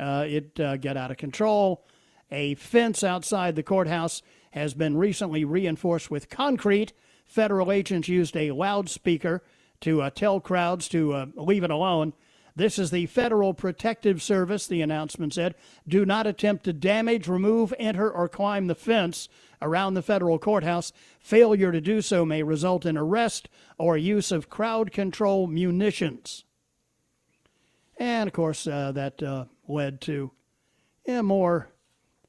uh, 0.00 0.24
it 0.26 0.58
uh, 0.58 0.78
got 0.78 0.96
out 0.96 1.10
of 1.12 1.18
control. 1.18 1.84
A 2.32 2.54
fence 2.54 3.04
outside 3.04 3.56
the 3.56 3.62
courthouse 3.62 4.22
has 4.52 4.72
been 4.72 4.96
recently 4.96 5.44
reinforced 5.44 6.10
with 6.10 6.30
concrete. 6.30 6.94
Federal 7.26 7.70
agents 7.70 8.08
used 8.08 8.34
a 8.34 8.52
loudspeaker 8.52 9.44
to 9.82 10.00
uh, 10.00 10.08
tell 10.08 10.40
crowds 10.40 10.88
to 10.88 11.12
uh, 11.12 11.26
leave 11.36 11.62
it 11.62 11.70
alone. 11.70 12.14
This 12.56 12.78
is 12.78 12.90
the 12.90 13.04
Federal 13.04 13.52
Protective 13.52 14.22
Service, 14.22 14.66
the 14.66 14.80
announcement 14.80 15.34
said. 15.34 15.54
Do 15.86 16.06
not 16.06 16.26
attempt 16.26 16.64
to 16.64 16.72
damage, 16.72 17.28
remove, 17.28 17.74
enter, 17.78 18.10
or 18.10 18.30
climb 18.30 18.66
the 18.66 18.74
fence 18.74 19.28
around 19.60 19.92
the 19.92 20.02
federal 20.02 20.38
courthouse. 20.38 20.90
Failure 21.20 21.70
to 21.70 21.82
do 21.82 22.00
so 22.00 22.24
may 22.24 22.42
result 22.42 22.86
in 22.86 22.96
arrest 22.96 23.50
or 23.76 23.98
use 23.98 24.32
of 24.32 24.48
crowd 24.48 24.90
control 24.90 25.46
munitions. 25.46 26.44
And 27.98 28.26
of 28.26 28.32
course, 28.32 28.66
uh, 28.66 28.92
that 28.92 29.22
uh, 29.22 29.44
led 29.68 30.00
to 30.02 30.32
yeah, 31.06 31.22
more 31.22 31.71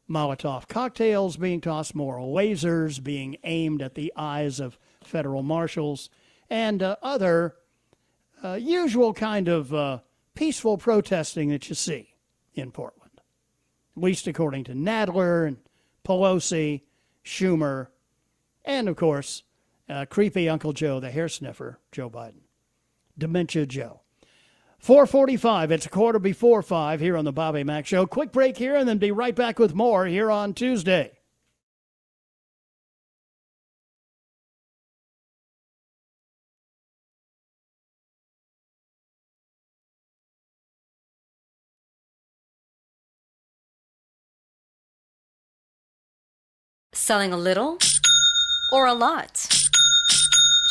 Molotov 0.10 0.68
cocktails 0.68 1.38
being 1.38 1.62
tossed, 1.62 1.96
moral 1.96 2.34
lasers 2.34 3.02
being 3.02 3.38
aimed 3.44 3.82
at 3.82 3.96
the 3.96 4.12
eyes 4.16 4.60
of 4.60 4.78
federal 5.04 5.44
marshals, 5.44 6.10
and 6.50 6.84
uh, 6.84 6.96
other 7.02 7.56
uh, 8.44 8.54
usual 8.54 9.14
kind 9.14 9.48
of 9.48 9.74
uh, 9.74 10.00
peaceful 10.36 10.78
protesting 10.78 11.50
that 11.50 11.70
you 11.70 11.76
see 11.76 12.16
in 12.54 12.72
Portland, 12.72 13.22
at 13.96 14.04
least 14.04 14.28
according 14.28 14.66
to 14.66 14.74
Nadler 14.74 15.48
and 15.48 15.58
Pelosi, 16.06 16.82
Schumer, 17.24 17.88
and 18.66 18.90
of 18.90 18.96
course, 18.96 19.44
uh, 19.90 20.06
creepy 20.10 20.50
Uncle 20.50 20.74
Joe, 20.74 21.00
the 21.00 21.12
hair 21.12 21.30
sniffer, 21.30 21.80
Joe 21.92 22.10
Biden. 22.10 22.44
Dementia 23.18 23.66
Joe. 23.66 24.03
445, 24.84 25.72
it's 25.72 25.86
a 25.86 25.90
quarter 25.90 26.20
before 26.20 26.62
5 26.62 27.00
here 27.00 27.16
on 27.16 27.24
the 27.24 27.32
Bobby 27.32 27.64
Mack 27.64 27.86
Show. 27.86 28.06
Quick 28.06 28.34
break 28.34 28.58
here 28.58 28.76
and 28.76 28.86
then 28.86 28.98
be 28.98 29.12
right 29.12 29.34
back 29.34 29.58
with 29.58 29.74
more 29.74 30.06
here 30.06 30.30
on 30.30 30.54
Tuesday. 30.54 31.14
Selling 46.92 47.32
a 47.32 47.38
little 47.38 47.78
or 48.74 48.86
a 48.88 48.94
lot? 48.94 49.63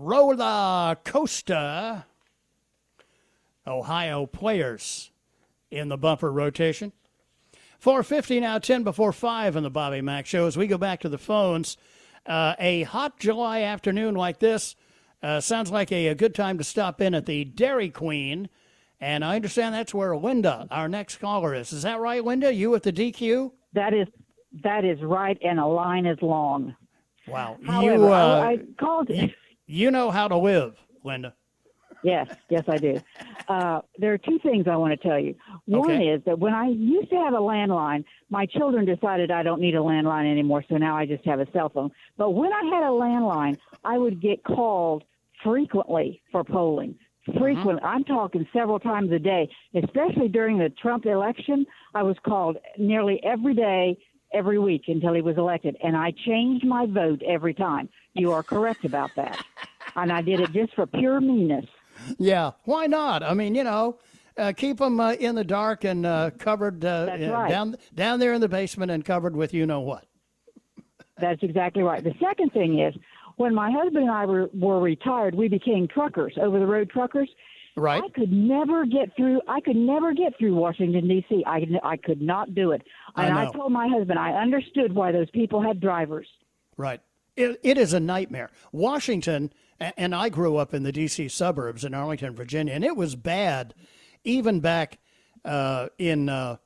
Roller 0.00 0.96
coaster 1.04 2.04
Ohio 3.66 4.26
players 4.26 5.10
in 5.70 5.88
the 5.88 5.98
bumper 5.98 6.32
rotation. 6.32 6.92
450 7.78 8.40
now, 8.40 8.58
10 8.58 8.82
before 8.82 9.12
5 9.12 9.56
on 9.56 9.62
the 9.62 9.70
Bobby 9.70 10.00
Mack 10.00 10.26
Show. 10.26 10.46
As 10.46 10.56
we 10.56 10.66
go 10.66 10.78
back 10.78 11.00
to 11.00 11.08
the 11.08 11.18
phones, 11.18 11.76
uh, 12.26 12.54
a 12.58 12.82
hot 12.82 13.18
July 13.18 13.62
afternoon 13.62 14.14
like 14.14 14.38
this 14.38 14.76
uh, 15.22 15.40
sounds 15.40 15.70
like 15.70 15.92
a, 15.92 16.08
a, 16.08 16.14
good 16.14 16.34
time 16.34 16.58
to 16.58 16.64
stop 16.64 17.00
in 17.00 17.14
at 17.14 17.26
the 17.26 17.44
Dairy 17.44 17.90
Queen. 17.90 18.48
And 19.00 19.24
I 19.24 19.36
understand 19.36 19.74
that's 19.74 19.94
where 19.94 20.16
Linda, 20.16 20.66
our 20.70 20.88
next 20.88 21.16
caller, 21.16 21.54
is. 21.54 21.72
Is 21.72 21.82
that 21.82 22.00
right, 22.00 22.24
Linda? 22.24 22.52
You 22.52 22.74
at 22.74 22.82
the 22.82 22.92
DQ? 22.92 23.52
That 23.72 23.94
is 23.94 24.08
that 24.64 24.84
is 24.84 25.00
right, 25.00 25.38
and 25.42 25.60
a 25.60 25.66
line 25.66 26.06
is 26.06 26.18
long. 26.20 26.74
Wow. 27.28 27.56
However, 27.64 27.94
you, 27.94 28.12
uh, 28.12 28.40
I, 28.40 28.50
I 28.50 28.58
called. 28.78 29.10
You 29.70 29.92
know 29.92 30.10
how 30.10 30.26
to 30.26 30.36
live, 30.36 30.74
Linda. 31.04 31.32
Yes, 32.02 32.26
yes, 32.48 32.64
I 32.66 32.76
do. 32.76 33.00
Uh, 33.46 33.82
there 33.98 34.12
are 34.12 34.18
two 34.18 34.40
things 34.42 34.66
I 34.68 34.74
want 34.74 35.00
to 35.00 35.08
tell 35.08 35.18
you. 35.18 35.36
One 35.66 35.90
Okay. 35.92 36.08
is 36.08 36.24
that 36.24 36.40
when 36.40 36.52
I 36.52 36.66
used 36.66 37.08
to 37.10 37.16
have 37.16 37.34
a 37.34 37.38
landline, 37.38 38.04
my 38.30 38.46
children 38.46 38.84
decided 38.84 39.30
I 39.30 39.44
don't 39.44 39.60
need 39.60 39.76
a 39.76 39.78
landline 39.78 40.28
anymore, 40.28 40.64
so 40.68 40.76
now 40.76 40.96
I 40.96 41.06
just 41.06 41.24
have 41.24 41.38
a 41.38 41.46
cell 41.52 41.68
phone. 41.68 41.92
But 42.18 42.30
when 42.30 42.52
I 42.52 42.62
had 42.64 42.82
a 42.82 42.90
landline, 42.90 43.58
I 43.84 43.96
would 43.96 44.20
get 44.20 44.42
called 44.42 45.04
frequently 45.44 46.20
for 46.32 46.42
polling. 46.42 46.96
Frequent. 47.38 47.78
I'm 47.84 48.02
talking 48.02 48.48
several 48.52 48.80
times 48.80 49.12
a 49.12 49.20
day, 49.20 49.48
especially 49.76 50.26
during 50.26 50.58
the 50.58 50.70
Trump 50.82 51.06
election. 51.06 51.64
I 51.94 52.02
was 52.02 52.16
called 52.26 52.56
nearly 52.76 53.22
every 53.22 53.54
day, 53.54 53.98
every 54.32 54.58
week 54.58 54.82
until 54.88 55.12
he 55.12 55.20
was 55.20 55.36
elected, 55.36 55.76
and 55.84 55.96
I 55.96 56.12
changed 56.26 56.66
my 56.66 56.86
vote 56.86 57.22
every 57.28 57.54
time. 57.54 57.88
You 58.14 58.32
are 58.32 58.42
correct 58.42 58.84
about 58.84 59.10
that, 59.16 59.44
and 59.96 60.12
I 60.12 60.22
did 60.22 60.40
it 60.40 60.52
just 60.52 60.74
for 60.74 60.86
pure 60.86 61.20
meanness. 61.20 61.66
Yeah, 62.18 62.52
why 62.64 62.86
not? 62.86 63.22
I 63.22 63.34
mean, 63.34 63.54
you 63.54 63.64
know, 63.64 63.98
uh, 64.36 64.52
keep 64.56 64.78
them 64.78 65.00
uh, 65.00 65.12
in 65.12 65.34
the 65.34 65.44
dark 65.44 65.84
and 65.84 66.06
uh, 66.06 66.30
covered 66.38 66.84
uh, 66.84 67.08
right. 67.10 67.48
down 67.48 67.76
down 67.94 68.20
there 68.20 68.32
in 68.32 68.40
the 68.40 68.48
basement 68.48 68.90
and 68.90 69.04
covered 69.04 69.36
with 69.36 69.54
you 69.54 69.66
know 69.66 69.80
what. 69.80 70.06
That's 71.20 71.42
exactly 71.42 71.82
right. 71.82 72.02
The 72.02 72.14
second 72.20 72.52
thing 72.52 72.80
is 72.80 72.94
when 73.36 73.54
my 73.54 73.70
husband 73.70 74.04
and 74.04 74.10
I 74.10 74.24
were, 74.24 74.50
were 74.54 74.80
retired, 74.80 75.34
we 75.34 75.48
became 75.48 75.86
truckers, 75.88 76.34
over 76.40 76.58
the 76.58 76.66
road 76.66 76.90
truckers. 76.90 77.28
Right. 77.76 78.02
I 78.02 78.08
could 78.10 78.32
never 78.32 78.84
get 78.84 79.14
through. 79.16 79.40
I 79.48 79.60
could 79.60 79.76
never 79.76 80.12
get 80.12 80.36
through 80.38 80.54
Washington 80.54 81.06
D.C. 81.08 81.44
I 81.46 81.66
I 81.82 81.96
could 81.96 82.20
not 82.20 82.54
do 82.54 82.72
it. 82.72 82.82
I 83.14 83.26
And 83.26 83.38
I, 83.38 83.44
know. 83.44 83.52
told 83.52 83.72
my 83.72 83.88
husband 83.88 84.18
I 84.18 84.32
understood 84.32 84.92
why 84.92 85.12
those 85.12 85.30
people 85.30 85.62
had 85.62 85.80
drivers. 85.80 86.26
Right. 86.76 87.00
It, 87.36 87.60
it 87.62 87.78
is 87.78 87.92
a 87.92 88.00
nightmare. 88.00 88.50
Washington, 88.72 89.52
and 89.78 90.14
I 90.14 90.28
grew 90.28 90.56
up 90.56 90.74
in 90.74 90.82
the 90.82 90.92
D.C. 90.92 91.28
suburbs 91.28 91.84
in 91.84 91.94
Arlington, 91.94 92.34
Virginia, 92.34 92.74
and 92.74 92.84
it 92.84 92.96
was 92.96 93.14
bad 93.16 93.74
even 94.24 94.60
back 94.60 94.98
uh, 95.44 95.88
in 95.98 96.28
uh, 96.28 96.56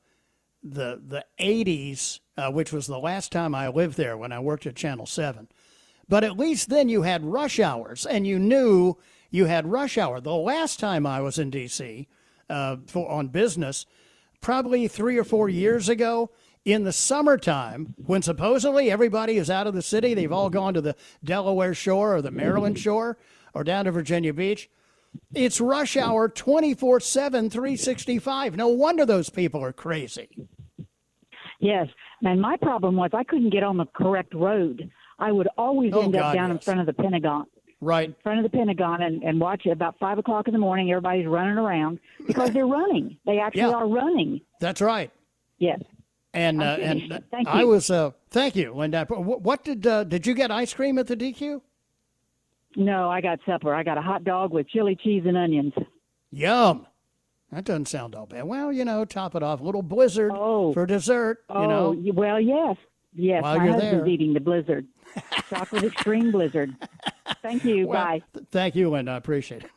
the 0.63 1.01
the 1.05 1.25
80s, 1.39 2.19
uh, 2.37 2.51
which 2.51 2.73
was 2.73 2.87
the 2.87 2.99
last 2.99 3.31
time 3.31 3.55
I 3.55 3.67
lived 3.69 3.97
there 3.97 4.17
when 4.17 4.31
I 4.31 4.39
worked 4.39 4.65
at 4.65 4.75
Channel 4.75 5.05
7. 5.05 5.47
But 6.07 6.23
at 6.23 6.37
least 6.37 6.69
then 6.69 6.89
you 6.89 7.03
had 7.03 7.25
rush 7.25 7.59
hours 7.59 8.05
and 8.05 8.27
you 8.27 8.37
knew 8.37 8.97
you 9.31 9.45
had 9.45 9.71
rush 9.71 9.97
hour. 9.97 10.19
The 10.19 10.35
last 10.35 10.79
time 10.79 11.05
I 11.05 11.21
was 11.21 11.39
in 11.39 11.49
D.C. 11.49 12.07
Uh, 12.49 12.77
for 12.87 13.09
on 13.09 13.29
business, 13.29 13.85
probably 14.41 14.87
three 14.87 15.17
or 15.17 15.23
four 15.23 15.49
years 15.49 15.89
ago, 15.89 16.29
in 16.65 16.83
the 16.83 16.91
summertime, 16.91 17.93
when 18.05 18.23
supposedly 18.23 18.89
everybody 18.91 19.37
is 19.37 19.49
out 19.51 19.67
of 19.67 19.75
the 19.75 19.83
city, 19.83 20.13
they've 20.15 20.31
all 20.31 20.49
gone 20.49 20.73
to 20.73 20.81
the 20.81 20.95
Delaware 21.23 21.75
shore 21.75 22.15
or 22.15 22.21
the 22.23 22.31
Maryland 22.31 22.79
shore 22.79 23.17
or 23.53 23.63
down 23.63 23.85
to 23.85 23.91
Virginia 23.91 24.33
Beach. 24.33 24.69
It's 25.33 25.61
rush 25.61 25.95
hour 25.95 26.27
24 26.27 26.99
7, 26.99 27.49
365. 27.49 28.57
No 28.57 28.67
wonder 28.67 29.05
those 29.05 29.29
people 29.29 29.63
are 29.63 29.71
crazy. 29.71 30.27
Yes. 31.59 31.87
And 32.23 32.41
my 32.41 32.57
problem 32.57 32.95
was 32.95 33.11
I 33.13 33.23
couldn't 33.23 33.51
get 33.51 33.63
on 33.63 33.77
the 33.77 33.85
correct 33.95 34.33
road. 34.33 34.89
I 35.19 35.31
would 35.31 35.47
always 35.57 35.93
Oh, 35.93 36.01
end 36.01 36.15
up 36.15 36.21
God, 36.21 36.33
down 36.33 36.51
in 36.51 36.59
front 36.59 36.79
of 36.81 36.85
the 36.87 36.93
Pentagon. 36.93 37.45
Right. 37.79 38.09
In 38.09 38.15
front 38.23 38.43
of 38.43 38.51
the 38.51 38.57
Pentagon 38.57 39.03
and, 39.03 39.23
and 39.23 39.39
watch 39.39 39.61
it 39.65 39.69
about 39.69 39.97
five 39.99 40.17
o'clock 40.17 40.47
in 40.47 40.53
the 40.53 40.59
morning. 40.59 40.91
Everybody's 40.91 41.27
running 41.27 41.57
around 41.57 41.99
because 42.27 42.49
they're 42.51 42.67
running. 42.67 43.17
They 43.25 43.39
actually 43.39 43.61
Yeah. 43.61 43.71
are 43.71 43.87
running. 43.87 44.41
That's 44.59 44.81
right. 44.81 45.11
Yes. 45.59 45.79
And 46.35 46.61
uh, 46.61 46.77
and. 46.81 47.23
Thank 47.31 47.47
I 47.47 47.61
you. 47.61 47.67
was 47.69 47.89
uh, 47.89 48.11
thank 48.29 48.55
you, 48.57 48.73
Linda. 48.73 49.05
What, 49.09 49.41
what 49.41 49.63
did 49.63 49.87
uh, 49.87 50.03
did 50.03 50.27
you 50.27 50.33
get 50.33 50.51
ice 50.51 50.73
cream 50.73 50.97
at 50.99 51.07
the 51.07 51.15
DQ? 51.15 51.61
No, 52.75 53.09
I 53.09 53.21
got 53.21 53.39
supper. 53.45 53.73
I 53.73 53.83
got 53.83 53.97
a 53.97 54.01
hot 54.01 54.25
dog 54.25 54.51
with 54.51 54.67
chili 54.67 54.97
cheese 55.01 55.23
and 55.25 55.37
onions. 55.37 55.73
Yum. 56.31 56.85
That 57.53 57.63
doesn't 57.63 57.87
sound 57.87 58.15
all 58.15 58.25
bad. 58.25 58.43
Well, 58.43 58.73
you 58.73 58.83
know, 58.83 59.05
top 59.05 59.33
it 59.33 59.43
off. 59.43 59.61
A 59.61 59.63
little 59.63 59.81
blizzard 59.81 60.33
for 60.33 60.85
dessert. 60.85 61.37
Oh, 61.49 61.61
you 61.61 61.67
know, 61.69 62.13
well, 62.13 62.39
yes. 62.41 62.75
Yes, 63.13 63.43
While 63.43 63.57
my 63.59 63.63
you're 63.63 63.73
husband's 63.75 64.03
there. 64.03 64.07
eating 64.07 64.33
the 64.33 64.41
blizzard. 64.41 64.87
Chocolate 65.49 65.85
extreme 65.85 66.33
blizzard. 66.33 66.75
Thank 67.41 67.63
you. 67.63 67.87
Well, 67.87 68.03
Bye. 68.03 68.21
th- 68.33 68.45
thank 68.51 68.75
you, 68.75 68.89
Linda. 68.89 69.11
I 69.13 69.15
appreciate 69.15 69.63
it. 69.63 69.71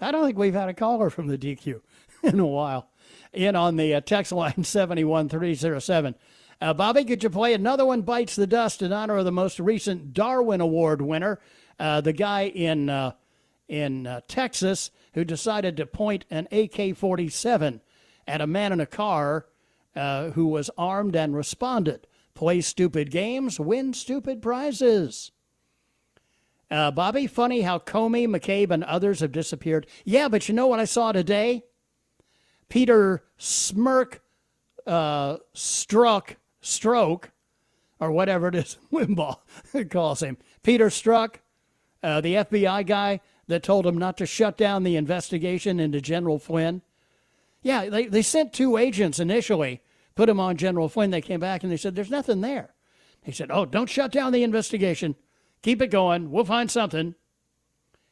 I 0.00 0.10
don't 0.10 0.24
think 0.24 0.38
we've 0.38 0.54
had 0.54 0.70
a 0.70 0.74
caller 0.74 1.10
from 1.10 1.26
the 1.26 1.36
DQ 1.36 1.82
in 2.22 2.40
a 2.40 2.46
while. 2.46 2.88
In 3.34 3.56
on 3.56 3.76
the 3.76 3.94
uh, 3.94 4.00
text 4.00 4.32
line 4.32 4.54
71307. 4.64 6.14
Uh, 6.60 6.72
Bobby, 6.72 7.04
could 7.04 7.22
you 7.22 7.30
play 7.30 7.52
another 7.52 7.84
one 7.84 8.02
bites 8.02 8.36
the 8.36 8.46
dust 8.46 8.80
in 8.80 8.92
honor 8.92 9.16
of 9.16 9.24
the 9.24 9.32
most 9.32 9.58
recent 9.58 10.14
Darwin 10.14 10.60
Award 10.60 11.02
winner, 11.02 11.40
uh, 11.78 12.00
the 12.00 12.12
guy 12.12 12.42
in 12.42 12.88
uh, 12.88 13.12
in 13.68 14.06
uh, 14.06 14.20
Texas 14.28 14.90
who 15.14 15.24
decided 15.24 15.76
to 15.76 15.86
point 15.86 16.24
an 16.30 16.46
AK-47 16.52 17.80
at 18.26 18.40
a 18.40 18.46
man 18.46 18.72
in 18.72 18.80
a 18.80 18.86
car 18.86 19.46
uh, 19.96 20.30
who 20.30 20.46
was 20.46 20.70
armed 20.78 21.16
and 21.16 21.34
responded. 21.34 22.06
Play 22.34 22.60
stupid 22.60 23.10
games, 23.10 23.58
win 23.58 23.94
stupid 23.94 24.42
prizes. 24.42 25.32
Bobby, 26.70 27.28
funny 27.28 27.60
how 27.60 27.78
Comey, 27.78 28.26
McCabe, 28.26 28.70
and 28.70 28.82
others 28.82 29.20
have 29.20 29.30
disappeared. 29.30 29.86
Yeah, 30.04 30.28
but 30.28 30.48
you 30.48 30.54
know 30.54 30.66
what 30.66 30.80
I 30.80 30.86
saw 30.86 31.12
today? 31.12 31.62
Peter 32.74 33.22
Smirk 33.38 34.20
uh, 34.84 35.36
Struck, 35.52 36.34
Stroke, 36.60 37.30
or 38.00 38.10
whatever 38.10 38.48
it 38.48 38.56
is 38.56 38.78
Limbaugh 38.92 39.38
calls 39.90 40.24
him. 40.24 40.38
Peter 40.64 40.86
Strzok, 40.88 41.36
uh, 42.02 42.20
the 42.20 42.34
FBI 42.34 42.84
guy 42.84 43.20
that 43.46 43.62
told 43.62 43.86
him 43.86 43.96
not 43.96 44.16
to 44.16 44.26
shut 44.26 44.56
down 44.56 44.82
the 44.82 44.96
investigation 44.96 45.78
into 45.78 46.00
General 46.00 46.40
Flynn. 46.40 46.82
Yeah, 47.62 47.88
they, 47.88 48.06
they 48.06 48.22
sent 48.22 48.52
two 48.52 48.76
agents 48.76 49.20
initially, 49.20 49.80
put 50.16 50.28
him 50.28 50.40
on 50.40 50.56
General 50.56 50.88
Flynn. 50.88 51.12
They 51.12 51.20
came 51.20 51.38
back 51.38 51.62
and 51.62 51.70
they 51.70 51.76
said, 51.76 51.94
There's 51.94 52.10
nothing 52.10 52.40
there. 52.40 52.74
He 53.22 53.30
said, 53.30 53.52
Oh, 53.52 53.66
don't 53.66 53.88
shut 53.88 54.10
down 54.10 54.32
the 54.32 54.42
investigation. 54.42 55.14
Keep 55.62 55.80
it 55.80 55.92
going. 55.92 56.32
We'll 56.32 56.44
find 56.44 56.68
something. 56.68 57.14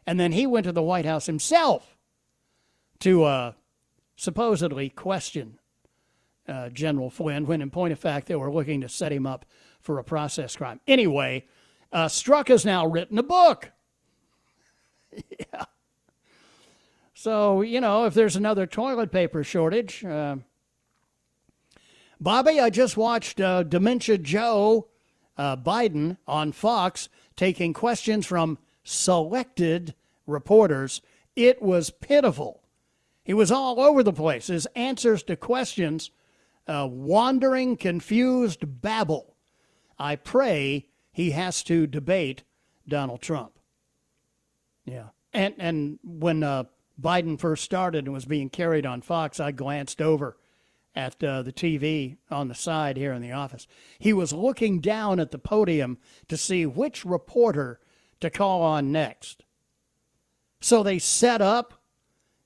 And 0.06 0.20
then 0.20 0.30
he 0.30 0.46
went 0.46 0.66
to 0.66 0.72
the 0.72 0.84
White 0.84 1.04
House 1.04 1.26
himself 1.26 1.96
to 3.00 3.24
uh, 3.24 3.52
supposedly 4.22 4.88
question 4.88 5.58
uh, 6.46 6.68
General 6.68 7.10
Flynn, 7.10 7.44
when 7.44 7.60
in 7.60 7.70
point 7.70 7.92
of 7.92 7.98
fact 7.98 8.28
they 8.28 8.36
were 8.36 8.52
looking 8.52 8.80
to 8.80 8.88
set 8.88 9.10
him 9.10 9.26
up 9.26 9.44
for 9.80 9.98
a 9.98 10.04
process 10.04 10.54
crime. 10.54 10.78
Anyway, 10.86 11.44
uh, 11.92 12.06
Strzok 12.06 12.46
has 12.46 12.64
now 12.64 12.86
written 12.86 13.18
a 13.18 13.22
book. 13.24 13.72
yeah. 15.12 15.64
So, 17.14 17.62
you 17.62 17.80
know, 17.80 18.04
if 18.04 18.14
there's 18.14 18.36
another 18.36 18.64
toilet 18.64 19.10
paper 19.10 19.42
shortage, 19.42 20.04
uh, 20.04 20.36
Bobby, 22.20 22.60
I 22.60 22.70
just 22.70 22.96
watched 22.96 23.40
uh, 23.40 23.64
Dementia 23.64 24.18
Joe 24.18 24.88
uh, 25.36 25.56
Biden 25.56 26.16
on 26.28 26.52
Fox 26.52 27.08
taking 27.34 27.72
questions 27.72 28.24
from 28.24 28.58
selected 28.84 29.94
reporters. 30.28 31.02
It 31.34 31.60
was 31.60 31.90
pitiful. 31.90 32.61
He 33.32 33.34
was 33.34 33.50
all 33.50 33.80
over 33.80 34.02
the 34.02 34.12
place. 34.12 34.48
His 34.48 34.68
answers 34.76 35.22
to 35.22 35.36
questions, 35.36 36.10
uh, 36.66 36.86
wandering, 36.90 37.78
confused 37.78 38.82
babble. 38.82 39.36
I 39.98 40.16
pray 40.16 40.90
he 41.10 41.30
has 41.30 41.62
to 41.62 41.86
debate 41.86 42.42
Donald 42.86 43.22
Trump. 43.22 43.58
Yeah. 44.84 45.06
And 45.32 45.54
and 45.56 45.98
when 46.04 46.42
uh, 46.42 46.64
Biden 47.00 47.40
first 47.40 47.64
started 47.64 48.04
and 48.04 48.12
was 48.12 48.26
being 48.26 48.50
carried 48.50 48.84
on 48.84 49.00
Fox, 49.00 49.40
I 49.40 49.50
glanced 49.50 50.02
over 50.02 50.36
at 50.94 51.24
uh, 51.24 51.40
the 51.40 51.54
TV 51.54 52.18
on 52.30 52.48
the 52.48 52.54
side 52.54 52.98
here 52.98 53.14
in 53.14 53.22
the 53.22 53.32
office. 53.32 53.66
He 53.98 54.12
was 54.12 54.34
looking 54.34 54.78
down 54.78 55.18
at 55.18 55.30
the 55.30 55.38
podium 55.38 55.96
to 56.28 56.36
see 56.36 56.66
which 56.66 57.06
reporter 57.06 57.80
to 58.20 58.28
call 58.28 58.60
on 58.60 58.92
next. 58.92 59.42
So 60.60 60.82
they 60.82 60.98
set 60.98 61.40
up 61.40 61.81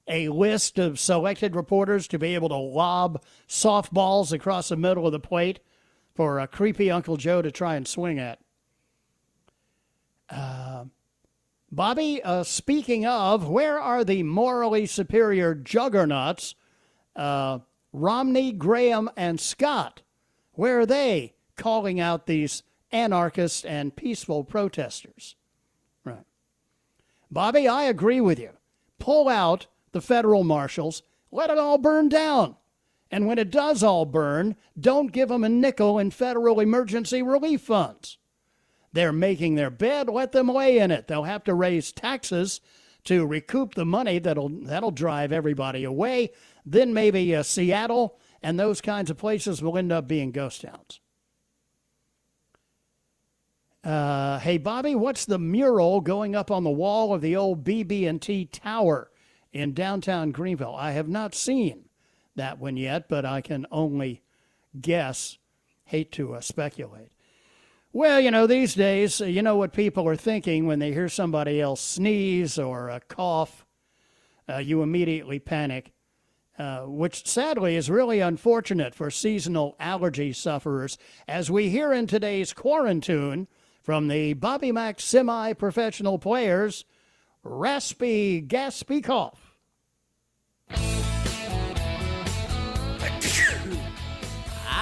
a 0.08 0.28
list 0.28 0.78
of 0.78 1.00
selected 1.00 1.54
reporters 1.56 2.06
to 2.08 2.18
be 2.18 2.34
able 2.34 2.48
to 2.48 2.56
lob 2.56 3.22
softballs 3.48 4.32
across 4.32 4.68
the 4.68 4.76
middle 4.76 5.06
of 5.06 5.12
the 5.12 5.20
plate 5.20 5.60
for 6.14 6.38
a 6.38 6.46
creepy 6.46 6.90
Uncle 6.90 7.16
Joe 7.16 7.42
to 7.42 7.50
try 7.50 7.76
and 7.76 7.86
swing 7.86 8.18
at. 8.18 8.38
Uh, 10.30 10.84
Bobby, 11.70 12.22
uh, 12.22 12.42
speaking 12.42 13.04
of, 13.04 13.48
where 13.48 13.78
are 13.78 14.04
the 14.04 14.22
morally 14.22 14.86
superior 14.86 15.54
juggernauts? 15.54 16.54
Uh, 17.14 17.60
Romney, 17.92 18.52
Graham, 18.52 19.10
and 19.16 19.40
Scott. 19.40 20.02
Where 20.52 20.80
are 20.80 20.86
they 20.86 21.34
calling 21.56 21.98
out 22.00 22.26
these 22.26 22.62
anarchists 22.92 23.64
and 23.64 23.96
peaceful 23.96 24.44
protesters? 24.44 25.34
Right. 26.04 26.24
Bobby, 27.30 27.66
I 27.66 27.84
agree 27.84 28.20
with 28.20 28.38
you. 28.38 28.50
Pull 28.98 29.28
out 29.28 29.66
the 29.96 30.02
federal 30.02 30.44
marshals, 30.44 31.02
let 31.32 31.48
it 31.48 31.56
all 31.56 31.78
burn 31.78 32.10
down. 32.10 32.56
And 33.10 33.26
when 33.26 33.38
it 33.38 33.50
does 33.50 33.82
all 33.82 34.04
burn, 34.04 34.56
don't 34.78 35.10
give 35.10 35.30
them 35.30 35.42
a 35.42 35.48
nickel 35.48 35.98
in 35.98 36.10
federal 36.10 36.60
emergency 36.60 37.22
relief 37.22 37.62
funds. 37.62 38.18
They're 38.92 39.10
making 39.10 39.54
their 39.54 39.70
bed, 39.70 40.10
let 40.10 40.32
them 40.32 40.48
lay 40.48 40.78
in 40.78 40.90
it. 40.90 41.06
They'll 41.08 41.22
have 41.22 41.44
to 41.44 41.54
raise 41.54 41.92
taxes 41.92 42.60
to 43.04 43.24
recoup 43.24 43.74
the 43.74 43.86
money 43.86 44.18
that'll 44.18 44.50
that'll 44.50 44.90
drive 44.90 45.32
everybody 45.32 45.84
away. 45.84 46.30
Then 46.66 46.92
maybe 46.92 47.34
uh, 47.34 47.42
Seattle 47.42 48.18
and 48.42 48.60
those 48.60 48.82
kinds 48.82 49.10
of 49.10 49.16
places 49.16 49.62
will 49.62 49.78
end 49.78 49.92
up 49.92 50.06
being 50.06 50.30
ghost 50.30 50.60
towns. 50.60 51.00
Uh, 53.82 54.40
hey 54.40 54.58
Bobby, 54.58 54.94
what's 54.94 55.24
the 55.24 55.38
mural 55.38 56.02
going 56.02 56.34
up 56.34 56.50
on 56.50 56.64
the 56.64 56.70
wall 56.70 57.14
of 57.14 57.22
the 57.22 57.36
old 57.36 57.64
BB&T 57.64 58.46
Tower 58.46 59.10
in 59.56 59.72
downtown 59.72 60.30
Greenville? 60.30 60.74
I 60.74 60.92
have 60.92 61.08
not 61.08 61.34
seen 61.34 61.86
that 62.34 62.58
one 62.58 62.76
yet, 62.76 63.08
but 63.08 63.24
I 63.24 63.40
can 63.40 63.66
only 63.70 64.22
guess. 64.80 65.38
Hate 65.84 66.10
to 66.12 66.34
uh, 66.34 66.40
speculate. 66.40 67.12
Well, 67.92 68.20
you 68.20 68.30
know, 68.30 68.46
these 68.46 68.74
days, 68.74 69.20
uh, 69.20 69.24
you 69.24 69.40
know 69.40 69.56
what 69.56 69.72
people 69.72 70.06
are 70.08 70.16
thinking 70.16 70.66
when 70.66 70.80
they 70.80 70.92
hear 70.92 71.08
somebody 71.08 71.60
else 71.60 71.80
sneeze 71.80 72.58
or 72.58 72.90
uh, 72.90 73.00
cough. 73.08 73.64
Uh, 74.48 74.58
you 74.58 74.82
immediately 74.82 75.38
panic, 75.38 75.92
uh, 76.58 76.82
which 76.82 77.26
sadly 77.26 77.74
is 77.74 77.88
really 77.88 78.20
unfortunate 78.20 78.94
for 78.94 79.10
seasonal 79.10 79.76
allergy 79.80 80.32
sufferers, 80.32 80.98
as 81.26 81.50
we 81.50 81.70
hear 81.70 81.92
in 81.92 82.06
today's 82.06 82.52
quarantine 82.52 83.48
from 83.82 84.08
the 84.08 84.34
Bobby 84.34 84.72
Mack 84.72 85.00
semi 85.00 85.52
professional 85.52 86.18
players 86.18 86.84
raspy, 87.44 88.42
gaspy 88.42 89.02
cough. 89.02 89.45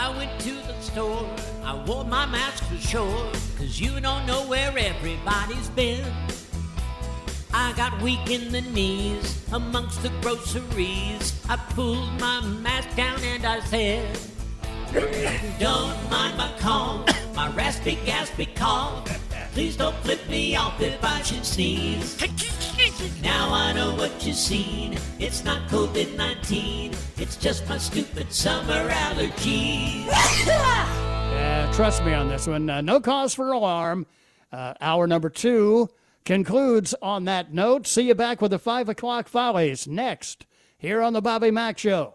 I 0.04 0.14
went 0.16 0.38
to 0.40 0.52
the 0.52 0.78
store, 0.80 1.26
I 1.64 1.82
wore 1.86 2.04
my 2.04 2.26
mask 2.26 2.64
for 2.64 2.76
sure, 2.76 3.32
cause 3.56 3.80
you 3.80 4.00
don't 4.00 4.26
know 4.26 4.46
where 4.46 4.76
everybody's 4.76 5.68
been. 5.70 6.04
I 7.54 7.72
got 7.74 8.02
weak 8.02 8.30
in 8.30 8.52
the 8.52 8.60
knees 8.60 9.48
amongst 9.52 10.02
the 10.02 10.10
groceries. 10.20 11.40
I 11.48 11.56
pulled 11.56 12.20
my 12.20 12.42
mask 12.42 12.94
down 12.96 13.18
and 13.22 13.46
I 13.46 13.60
said, 13.60 14.18
Don't 15.58 16.10
mind 16.10 16.36
my 16.36 16.52
cough, 16.58 17.06
my 17.34 17.48
raspy, 17.52 17.96
gaspy 18.04 18.54
cough. 18.54 19.23
Please 19.54 19.76
don't 19.76 19.94
flip 19.98 20.18
me 20.28 20.56
off 20.56 20.80
if 20.80 20.98
I 21.04 21.22
should 21.22 21.46
sneeze. 21.46 22.20
Now 23.22 23.54
I 23.54 23.72
know 23.72 23.94
what 23.94 24.26
you've 24.26 24.34
seen. 24.34 24.98
It's 25.20 25.44
not 25.44 25.68
COVID 25.68 26.16
19, 26.16 26.92
it's 27.18 27.36
just 27.36 27.68
my 27.68 27.78
stupid 27.78 28.32
summer 28.32 28.88
allergies. 28.90 30.08
Yeah, 31.34 31.70
trust 31.72 32.04
me 32.04 32.14
on 32.14 32.28
this 32.28 32.46
one. 32.46 32.70
Uh, 32.70 32.80
no 32.80 33.00
cause 33.00 33.34
for 33.34 33.50
alarm. 33.52 34.06
Uh, 34.52 34.74
hour 34.80 35.06
number 35.06 35.28
two 35.28 35.88
concludes 36.24 36.94
on 37.02 37.24
that 37.24 37.52
note. 37.52 37.86
See 37.88 38.02
you 38.02 38.14
back 38.14 38.40
with 38.40 38.52
the 38.52 38.58
five 38.58 38.88
o'clock 38.88 39.26
follies 39.28 39.88
next 39.88 40.46
here 40.78 41.02
on 41.02 41.12
the 41.12 41.20
Bobby 41.20 41.50
Mack 41.50 41.76
Show. 41.78 42.14